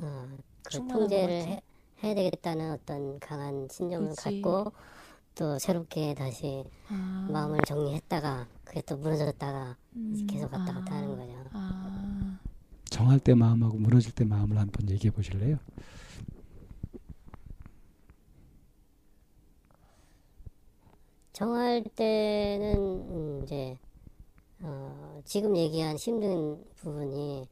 어, 0.00 0.38
그 0.62 0.80
통제를. 0.88 1.36
해, 1.46 1.60
해야 2.02 2.14
되겠다는 2.14 2.72
어떤 2.72 3.18
강한 3.20 3.68
신념을 3.70 4.14
그치. 4.14 4.16
갖고 4.16 4.72
또 5.34 5.58
새롭게 5.58 6.14
다시 6.14 6.64
아. 6.88 7.28
마음을 7.30 7.60
정리했다가 7.66 8.46
그게 8.64 8.80
또 8.82 8.96
무너졌다가 8.96 9.76
음. 9.96 10.26
계속 10.28 10.52
왔다 10.52 10.72
갔다 10.72 10.94
아. 10.94 10.96
하는 10.98 11.16
거죠. 11.16 11.32
아. 11.52 12.38
정할 12.90 13.18
때 13.18 13.34
마음하고 13.34 13.76
무너질 13.78 14.12
때 14.12 14.24
마음을 14.24 14.56
한 14.58 14.68
번 14.70 14.88
얘기해 14.88 15.10
보실래요? 15.12 15.58
정할 21.32 21.82
때는 21.82 23.42
이제 23.42 23.78
어 24.60 25.20
지금 25.24 25.56
얘기한 25.56 25.96
힘든 25.96 26.64
부분이 26.76 27.48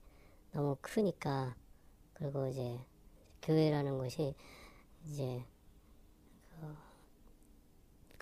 너무 0.52 0.76
크니까 0.80 1.56
그리고 2.12 2.46
이제 2.46 2.78
교회라는 3.42 3.98
것이 3.98 4.34
이제 5.06 5.44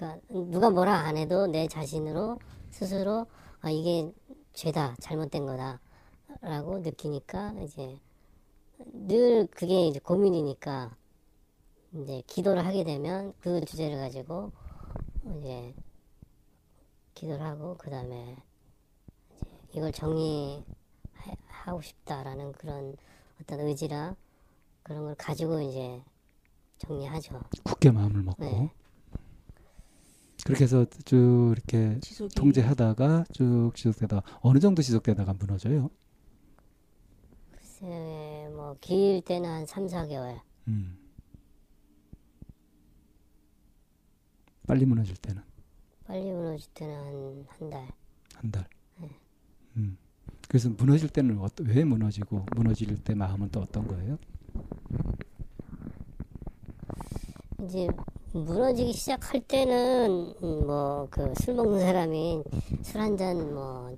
그러니까 0.01 0.19
누가 0.31 0.71
뭐라 0.71 0.95
안 0.95 1.19
해도 1.19 1.47
내 1.47 1.69
자신으로 1.69 2.39
스스로 2.71 3.27
아 3.61 3.71
이게 3.71 4.11
죄다 4.55 4.97
잘못된 4.99 5.45
거다라고 5.45 6.79
느끼니까 6.79 7.53
이제 7.61 7.99
늘 8.79 9.47
그게 9.49 9.87
이제 9.87 10.01
고민이니까 10.01 10.97
이제 11.93 12.23
기도를 12.27 12.65
하게 12.65 12.83
되면 12.83 13.35
그 13.41 13.63
주제를 13.63 13.99
가지고 13.99 14.53
이제 15.39 15.75
기도를 17.13 17.45
하고 17.45 17.77
그 17.77 17.91
다음에 17.91 18.39
이걸 19.75 19.93
정리하고 19.93 20.65
싶다라는 21.83 22.53
그런 22.53 22.97
어떤 23.43 23.61
의지라 23.61 24.17
그런 24.83 25.05
걸 25.05 25.15
가지고 25.17 25.61
이제 25.61 26.03
정리하죠. 26.79 27.39
굳게 27.65 27.91
마음을 27.91 28.23
먹고 28.23 28.43
네. 28.43 28.73
그렇게 30.45 30.65
해서 30.65 30.87
쭉 31.05 31.53
이렇게 31.57 31.99
지속이 32.01 32.35
통제하다가 32.35 33.25
쭉 33.33 33.73
지속되다가 33.75 34.23
어느 34.41 34.59
정도 34.59 34.83
지속되다가 34.83 35.35
무너져요. 35.35 35.91
글쎄 37.53 38.49
뭐길 38.55 39.23
때는 39.25 39.49
한 39.49 39.67
3, 39.67 39.87
4개월. 39.87 40.41
음. 40.69 40.97
빨리 44.67 44.85
무너질 44.87 45.17
때는 45.17 45.43
빨리 46.07 46.31
무너질 46.33 46.71
때는 46.75 46.95
한 46.97 47.47
한 47.59 47.71
달. 47.71 47.89
한 48.37 48.51
달. 48.51 48.69
네. 48.99 49.09
음. 49.77 49.99
그래서 50.49 50.69
무너질 50.71 51.09
때는 51.09 51.39
어떠, 51.39 51.65
왜 51.65 51.85
무너지고 51.85 52.45
무너질 52.57 52.97
때 53.03 53.15
마음은 53.15 53.51
또 53.51 53.61
어떤 53.61 53.87
거예요? 53.87 54.19
이제 57.63 57.87
무너지기 58.33 58.93
시작할 58.93 59.41
때는 59.41 60.35
뭐 60.41 61.09
그 61.11 61.33
술 61.43 61.55
먹는 61.55 61.81
사람이 61.81 62.43
술 62.83 63.01
한 63.01 63.17
잔 63.17 63.53
뭐 63.55 63.97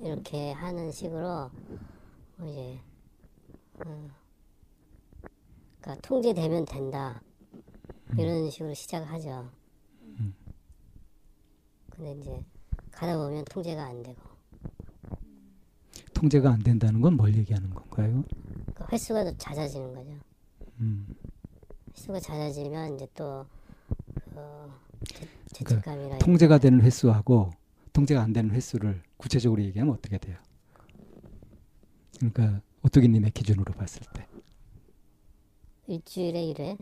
이렇게 0.00 0.52
하는 0.52 0.90
식으로 0.90 1.50
뭐 2.36 2.48
이제 2.50 2.80
어, 3.84 4.08
그러니까 5.80 5.96
통제되면 6.02 6.64
된다 6.64 7.22
이런 8.18 8.50
식으로 8.50 8.74
시작하죠. 8.74 9.50
근데 11.90 12.12
이제 12.12 12.44
가다 12.92 13.16
보면 13.16 13.44
통제가 13.44 13.84
안 13.84 14.02
되고 14.02 14.20
통제가 16.14 16.50
안 16.50 16.62
된다는 16.62 17.00
건 17.00 17.14
뭘 17.16 17.34
얘기하는 17.36 17.70
건가요? 17.70 18.24
그 18.74 18.84
횟수가 18.92 19.24
더 19.24 19.36
잦아지는 19.36 19.94
거죠. 19.94 20.10
음. 20.80 21.06
횟수가 21.96 22.20
잦아지면 22.20 22.94
이제 22.94 23.06
또 23.14 23.44
그, 25.00 25.04
죄- 25.06 25.28
그러니까 25.64 25.64
죄책감이나 25.82 26.18
통제가 26.18 26.58
되는 26.58 26.80
횟수하고 26.80 27.50
통제가 27.92 28.22
안 28.22 28.32
되는 28.32 28.50
횟수를 28.54 29.02
구체적으로 29.16 29.62
얘기하면 29.62 29.94
어떻게 29.94 30.18
돼요? 30.18 30.36
그러니까 32.16 32.60
오뚜기님의 32.84 33.30
기준으로 33.32 33.72
봤을 33.74 34.02
때주 34.12 34.26
일주일에 35.86 36.44
일회 36.44 36.76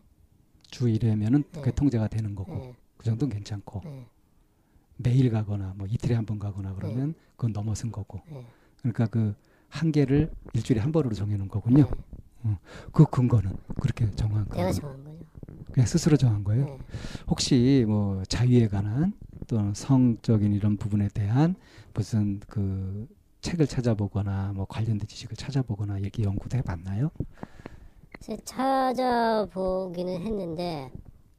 1회면은 0.71 1.45
네. 1.53 1.61
그게 1.61 1.71
통제가 1.71 2.09
되는 2.09 2.35
거고 2.35 2.53
네, 2.55 2.75
그 2.97 3.05
정도는 3.05 3.35
괜찮고 3.35 3.81
네, 3.85 4.07
매일 4.97 5.31
가거나 5.31 5.75
뭐 5.77 5.87
이틀에 5.87 6.15
한 6.15 6.27
번 6.27 6.39
가거나 6.39 6.75
그러면 6.75 7.15
그건 7.37 7.53
넘어선 7.53 7.93
거고 7.93 8.21
네. 8.29 8.45
그러니까 8.79 9.07
그 9.07 9.35
한계를 9.69 10.33
일주일에 10.55 10.81
한 10.81 10.91
번으로 10.93 11.15
정해놓은 11.15 11.49
거군요. 11.49 11.89
네. 12.43 12.59
그 12.93 13.05
근거는 13.05 13.57
그렇게 13.81 14.11
정한 14.13 14.45
내가 14.45 14.55
거예요. 14.57 14.73
정한 14.73 15.05
거죠. 15.05 15.25
그냥 15.73 15.87
스스로 15.87 16.17
정한 16.17 16.45
거예요. 16.45 16.65
네. 16.65 16.79
혹시 17.29 17.85
뭐 17.87 18.23
자유에 18.25 18.69
관한 18.69 19.13
또는 19.47 19.75
성적인 19.75 20.53
이런 20.53 20.77
부분에 20.77 21.09
대한 21.09 21.55
무슨 21.95 22.41
그 22.49 23.07
책을 23.41 23.67
찾아보거나 23.67 24.53
뭐 24.55 24.65
관련된 24.67 25.07
지식을 25.07 25.37
찾아보거나 25.37 25.99
이렇게 25.99 26.23
연구도 26.25 26.57
해봤나요? 26.59 27.11
찾아보기는 28.45 30.21
했는데 30.21 30.91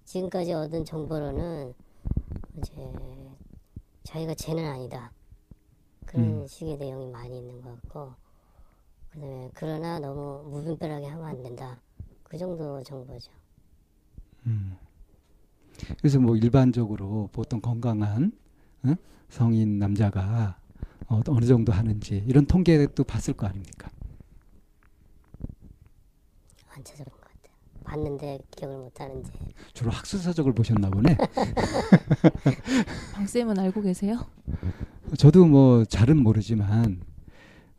지금까지 0.05 0.53
얻은 0.53 0.85
정보로는 0.85 1.73
이제 2.57 2.73
자기가 4.03 4.35
죄는 4.35 4.65
아니다 4.65 5.11
그런 6.05 6.41
음. 6.41 6.47
식의 6.47 6.77
내용이 6.77 7.07
많이 7.11 7.39
있는 7.39 7.61
것 7.61 7.81
같고 7.81 8.13
그다음에 9.09 9.49
그러나 9.53 9.99
너무 9.99 10.49
무분별하게 10.49 11.07
하면 11.07 11.25
안 11.25 11.43
된다 11.43 11.81
그 12.23 12.37
정도 12.37 12.81
정보죠. 12.83 13.36
음. 14.47 14.75
그래서 15.99 16.19
뭐 16.19 16.35
일반적으로 16.35 17.29
보통 17.31 17.61
건강한 17.61 18.31
어? 18.83 18.95
성인 19.29 19.77
남자가 19.77 20.57
어, 21.07 21.21
어느 21.27 21.45
정도 21.45 21.71
하는지 21.71 22.23
이런 22.27 22.45
통계도 22.45 23.03
봤을 23.03 23.33
거 23.33 23.45
아닙니까? 23.47 23.89
안 26.69 26.83
찾아본 26.83 27.11
것 27.13 27.21
같아요. 27.21 27.53
봤는데 27.83 28.39
기억을 28.51 28.77
못 28.77 28.99
하는지 28.99 29.31
주로 29.73 29.91
학술서적을 29.91 30.53
보셨나 30.53 30.89
보네. 30.89 31.15
방 33.13 33.27
쌤은 33.27 33.59
알고 33.59 33.81
계세요? 33.81 34.25
저도 35.17 35.45
뭐 35.45 35.85
잘은 35.85 36.21
모르지만 36.21 37.01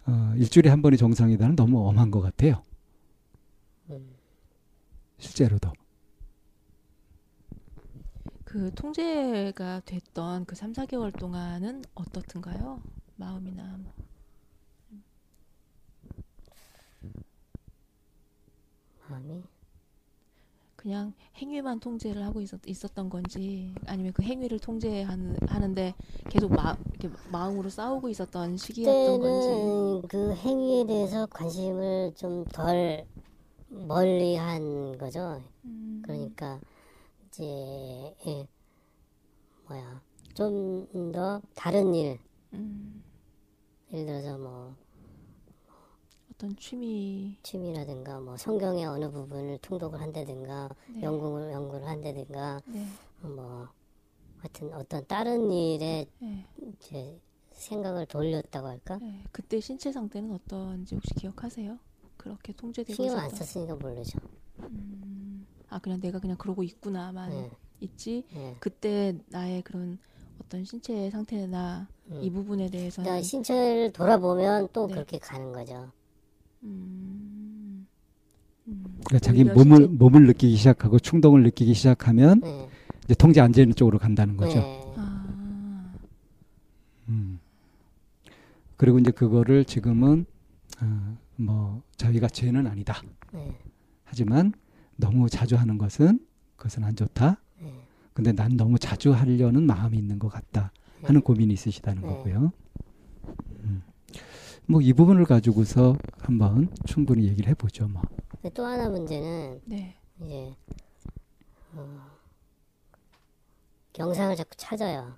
어, 0.06 0.32
일주일에 0.36 0.70
한 0.70 0.80
번이 0.80 0.96
정상이다는 0.96 1.56
너무 1.56 1.86
엄한 1.86 2.10
것 2.10 2.20
같아요. 2.20 2.62
음. 3.90 4.08
실제로도. 5.18 5.72
그 8.48 8.72
통제가 8.74 9.82
됐던 9.84 10.46
그 10.46 10.56
3, 10.56 10.72
4개월 10.72 11.12
동안은 11.12 11.82
어떻든가요? 11.94 12.80
마음이나 13.16 13.76
뭐. 13.76 13.92
마음이 19.08 19.42
그냥 20.76 21.12
행위만 21.36 21.80
통제를 21.80 22.24
하고 22.24 22.40
있었, 22.40 22.60
있었던 22.66 23.10
건지 23.10 23.74
아니면 23.86 24.12
그 24.14 24.22
행위를 24.22 24.58
통제하는 24.60 25.36
하는데 25.46 25.94
계속 26.30 26.54
마, 26.54 26.74
이렇게 26.94 27.10
마음으로 27.30 27.68
싸우고 27.68 28.08
있었던 28.08 28.56
시기였던 28.56 29.20
건지 29.20 30.08
그 30.08 30.34
행위에 30.34 30.86
대해서 30.86 31.26
관심을 31.26 32.14
좀 32.16 32.44
덜 32.46 33.06
멀리 33.68 34.36
한 34.36 34.96
거죠. 34.96 35.42
음, 35.64 36.00
그러니까 36.02 36.60
이제 37.38 38.16
예, 38.26 38.48
뭐야 39.68 40.02
좀 40.34 40.88
더 41.12 41.40
다른 41.54 41.94
일 41.94 42.18
음, 42.52 43.02
예를 43.92 44.06
들어서 44.06 44.38
뭐 44.38 44.74
어떤 46.32 46.56
취미 46.56 47.38
취미라든가 47.42 48.18
뭐 48.20 48.36
성경의 48.36 48.86
어느 48.86 49.10
부분을 49.10 49.58
통독을 49.58 50.00
한다든가 50.00 50.68
네. 50.92 51.02
연구를 51.02 51.52
연구를 51.52 51.86
한다든가 51.86 52.60
네, 52.66 52.84
뭐 53.20 53.68
하여튼 54.38 54.72
어떤 54.74 55.06
다른 55.06 55.50
일에 55.50 56.06
네, 56.18 56.46
이제 56.60 57.20
생각을 57.52 58.06
돌렸다고 58.06 58.66
할까 58.66 58.98
네. 58.98 59.24
그때 59.30 59.60
신체 59.60 59.92
상태는 59.92 60.32
어떤지 60.32 60.94
혹시 60.96 61.14
기억하세요? 61.14 61.78
그렇게 62.16 62.52
통제되고 62.52 62.94
신경 62.94 63.18
안 63.18 63.30
썼으니까 63.30 63.76
모르죠. 63.76 64.18
음, 64.60 65.27
아 65.70 65.78
그냥 65.78 66.00
내가 66.00 66.18
그냥 66.18 66.36
그러고 66.36 66.62
있구나만 66.62 67.30
네, 67.30 67.50
있지 67.80 68.24
네. 68.32 68.56
그때 68.60 69.16
나의 69.28 69.62
그런 69.62 69.98
어떤 70.40 70.64
신체 70.64 71.10
상태나 71.10 71.88
음. 72.10 72.20
이 72.22 72.30
부분에 72.30 72.70
대해서는 72.70 73.04
그러니까 73.06 73.22
신체를 73.26 73.92
돌아보면 73.92 74.68
또 74.72 74.86
네. 74.86 74.94
그렇게 74.94 75.18
가는 75.18 75.52
거죠. 75.52 75.90
음, 76.62 77.86
음, 78.66 78.84
그러니까 79.04 79.18
자기 79.18 79.44
몸을 79.44 79.76
신체- 79.78 79.92
몸을 79.98 80.26
느끼기 80.26 80.56
시작하고 80.56 80.98
충동을 80.98 81.42
느끼기 81.42 81.74
시작하면 81.74 82.40
네. 82.40 82.68
이제 83.04 83.14
통제 83.14 83.40
안 83.40 83.52
되는 83.52 83.74
쪽으로 83.74 83.98
간다는 83.98 84.36
거죠. 84.36 84.58
네. 84.58 84.82
아, 84.96 85.94
음. 87.08 87.40
그리고 88.76 88.98
이제 88.98 89.10
그거를 89.10 89.64
지금은 89.64 90.24
어, 90.80 91.16
뭐 91.36 91.82
자기가 91.96 92.28
죄는 92.28 92.66
아니다. 92.66 93.02
네. 93.32 93.56
하지만 94.04 94.52
너무 94.98 95.28
자주 95.30 95.54
하는 95.56 95.78
것은 95.78 96.18
그것은 96.56 96.82
안 96.84 96.96
좋다. 96.96 97.40
네. 97.60 97.72
근데 98.12 98.32
난 98.32 98.56
너무 98.56 98.78
자주 98.78 99.12
하려는 99.12 99.62
마음이 99.64 99.96
있는 99.96 100.18
것 100.18 100.28
같다 100.28 100.72
하는 101.02 101.20
고민이 101.20 101.54
있으시다는 101.54 102.02
네. 102.02 102.08
거고요. 102.08 102.52
음. 103.60 103.82
뭐이 104.66 104.92
부분을 104.92 105.24
가지고서 105.24 105.96
한번 106.18 106.68
충분히 106.84 107.26
얘기를 107.28 107.48
해보죠. 107.50 107.86
뭐. 107.88 108.02
또 108.54 108.64
하나 108.66 108.88
문제는 108.88 109.60
네, 109.66 109.96
이제 110.20 110.54
어, 111.74 112.00
영상을 113.98 114.34
자꾸 114.36 114.50
찾아요. 114.56 115.16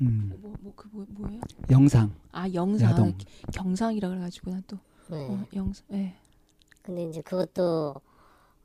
음, 0.00 0.32
뭐 0.40 0.52
뭐 0.62 0.72
그 0.76 0.88
뭐, 0.92 1.04
뭐예요? 1.10 1.40
영상, 1.70 2.14
아 2.30 2.48
영상 2.54 2.90
야동. 2.92 3.18
경상이라 3.52 4.08
그래가지고 4.08 4.50
난 4.52 4.62
또 4.68 4.78
네. 5.10 5.26
어, 5.28 5.44
영상 5.54 5.84
예. 5.92 6.14
근데 6.88 7.02
이제 7.04 7.20
그것도 7.20 7.96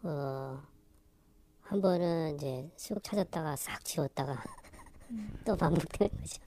어, 0.03 0.63
한 1.61 1.81
번은 1.81 2.35
이제 2.35 2.71
쑥 2.77 3.03
찾았다가 3.03 3.57
싹 3.57 3.83
지웠다가 3.83 4.41
또 5.45 5.55
반복되는 5.57 6.17
거죠. 6.17 6.41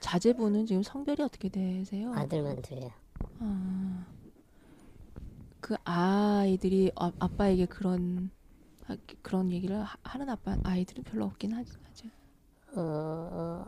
자제분은 0.00 0.66
지금 0.66 0.82
성별이 0.82 1.22
어떻게 1.22 1.48
되세요? 1.48 2.12
아들만 2.14 2.62
둘이요. 2.62 2.90
아, 3.40 4.06
그 5.60 5.76
아이들이 5.84 6.90
아, 6.96 7.12
아빠에게 7.18 7.66
그런 7.66 8.30
아, 8.88 8.96
그런 9.22 9.50
얘기를 9.52 9.76
하- 9.82 9.98
하는 10.04 10.28
아빠 10.30 10.56
아이들은 10.64 11.04
별로 11.04 11.26
없긴. 11.26 11.52
하죠. 11.54 11.78
어, 12.76 12.80
어, 12.80 13.64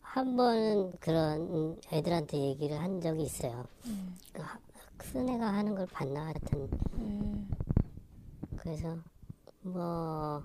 한 0.00 0.36
번은 0.36 0.92
그런 1.00 1.40
음, 1.52 1.80
애들한테 1.92 2.38
얘기를 2.38 2.78
한 2.78 3.00
적이 3.00 3.24
있어요. 3.24 3.66
그 4.32 4.42
하- 4.42 4.58
큰 4.96 5.28
애가 5.28 5.46
하는 5.46 5.74
걸 5.74 5.86
봤나 5.86 6.26
하여튼 6.26 6.70
네. 6.96 7.46
그래서 8.56 8.98
뭐 9.62 10.42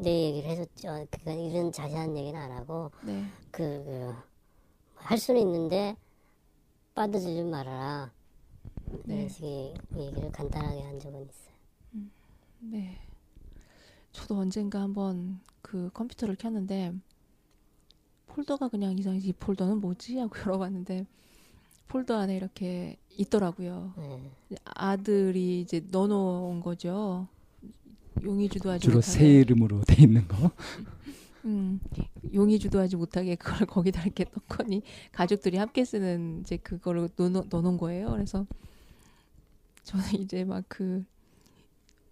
내 0.00 0.26
얘기를 0.26 0.48
해줬죠. 0.50 1.06
그러니까 1.10 1.32
이런 1.32 1.72
자세한 1.72 2.16
얘기는 2.16 2.40
안 2.40 2.52
하고 2.52 2.90
네. 3.04 3.24
그, 3.50 3.82
그, 3.84 4.14
할 4.94 5.18
수는 5.18 5.40
있는데 5.40 5.96
빠져들지 6.94 7.42
말아라. 7.42 8.12
네. 9.04 9.16
이런 9.16 9.28
식의 9.28 9.74
얘기를 9.96 10.30
간단하게 10.30 10.82
한 10.82 11.00
적은 11.00 11.22
있어요. 11.22 11.54
네. 12.60 12.98
저도 14.12 14.36
언젠가 14.36 14.80
한번 14.80 15.40
그 15.62 15.90
컴퓨터를 15.92 16.36
켰는데 16.36 16.94
폴더가 18.28 18.68
그냥 18.68 18.96
이상해서 18.96 19.26
이 19.26 19.32
폴더는 19.32 19.80
뭐지 19.80 20.18
하고 20.18 20.30
열어봤는데 20.38 21.06
폴더 21.88 22.18
안에 22.18 22.36
이렇게 22.36 22.96
있더라고요. 23.10 23.94
네. 23.96 24.56
아들이 24.64 25.60
이제 25.60 25.84
넣어놓은 25.90 26.60
거죠. 26.60 27.28
용의 28.22 28.48
주도하지 28.50 28.82
주로 28.84 28.96
못하게. 28.96 29.18
새 29.18 29.26
이름으로 29.40 29.82
돼 29.82 30.02
있는 30.02 30.26
거. 30.28 30.50
음, 31.44 31.80
용의 32.34 32.58
주도하지 32.58 32.96
못하게 32.96 33.36
그걸 33.36 33.66
거기다 33.66 34.02
이렇게 34.02 34.24
넣거니 34.24 34.82
가족들이 35.12 35.56
함께 35.56 35.84
쓰는 35.84 36.40
이제 36.42 36.56
그거를 36.58 37.08
넣어, 37.16 37.28
넣어놓은 37.48 37.78
거예요. 37.78 38.10
그래서 38.10 38.46
저는 39.84 40.14
이제 40.20 40.44
막 40.44 40.64
그 40.68 41.04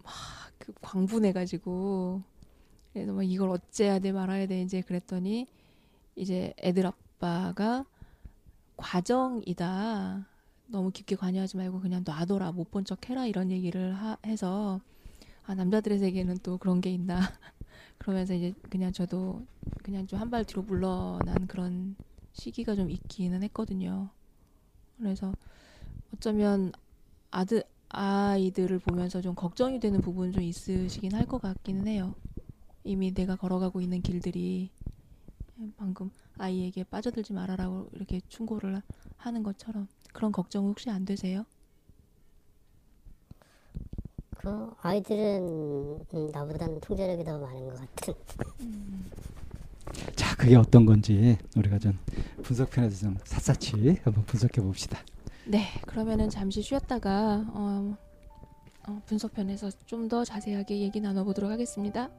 막 0.05 0.14
그 0.59 0.72
광분해가지고 0.81 2.22
그래서 2.93 3.12
막 3.12 3.22
이걸 3.22 3.51
어째야 3.51 3.99
돼 4.01 4.12
말아야 4.12 4.47
돼 4.47 4.62
이제 4.62 4.81
그랬더니 4.83 5.47
이제 6.16 6.55
애들 6.62 6.87
아빠가 6.87 7.85
과정이다. 8.77 10.27
너무 10.68 10.91
깊게 10.91 11.16
관여하지 11.16 11.57
말고 11.57 11.81
그냥 11.81 12.03
놔둬라 12.07 12.53
못 12.53 12.70
본 12.70 12.85
척 12.85 13.09
해라 13.11 13.27
이런 13.27 13.51
얘기를 13.51 13.95
하, 13.95 14.16
해서 14.27 14.81
아 15.45 15.55
남자들의 15.55 15.99
세계는 15.99 16.39
또 16.43 16.59
그런 16.59 16.81
게 16.81 16.91
있나 16.93 17.20
그러면서 17.99 18.35
이제 18.35 18.55
그냥 18.70 18.93
저도 18.93 19.47
그냥 19.83 20.07
좀 20.07 20.20
한 20.20 20.31
발 20.31 20.45
뒤로 20.45 20.62
물러난 20.62 21.47
그런 21.49 21.97
시기가 22.35 22.74
좀 22.77 22.91
있기는 22.91 23.43
했거든요. 23.45 24.11
그래서 24.99 25.33
어쩌면 26.14 26.72
아들 27.31 27.64
아이들을 27.91 28.79
보면서 28.81 29.20
좀 29.22 29.35
걱정이 29.35 29.81
되는 29.81 30.01
부분 30.01 30.33
좀 30.33 30.43
있으시긴 30.43 31.14
할 31.14 31.27
것 31.27 31.41
같기는 31.43 31.87
해요. 31.89 32.14
이미 32.85 33.12
내가 33.14 33.37
걸어가고 33.37 33.81
있는 33.81 34.03
길들이 34.03 34.70
방금 35.77 36.11
아이에게 36.39 36.85
빠져들지 36.85 37.33
말아라고 37.33 37.89
이렇게 37.93 38.21
충고를 38.29 38.83
하는 39.17 39.43
것처럼 39.43 39.89
그런 40.13 40.33
걱정 40.33 40.67
혹시 40.67 40.91
안 40.91 41.05
되세요? 41.05 41.45
그 44.37 44.71
아이들은 44.83 46.01
음, 46.15 46.31
나보다는 46.33 46.81
통제력이 46.81 47.25
더 47.25 47.39
많은 47.39 47.69
것 47.69 47.75
같은. 47.81 48.15
자, 50.15 50.37
그게 50.37 50.57
어떤 50.57 50.85
건지 50.87 51.39
우리가 51.57 51.79
좀 51.79 51.99
분석편에서 52.43 52.97
좀 53.01 53.17
샅샅이 53.25 53.99
한번 54.05 54.25
분석해 54.25 54.61
봅시다. 54.61 54.99
네, 55.47 55.65
그러면은 55.87 56.29
잠시 56.29 56.61
쉬었다가 56.63 57.45
어, 57.53 57.97
어, 58.89 59.03
분석편에서 59.07 59.71
좀 59.87 60.09
더 60.09 60.25
자세하게 60.25 60.81
얘기 60.81 61.01
나눠보도록 61.01 61.51
하겠습니다. 61.51 62.11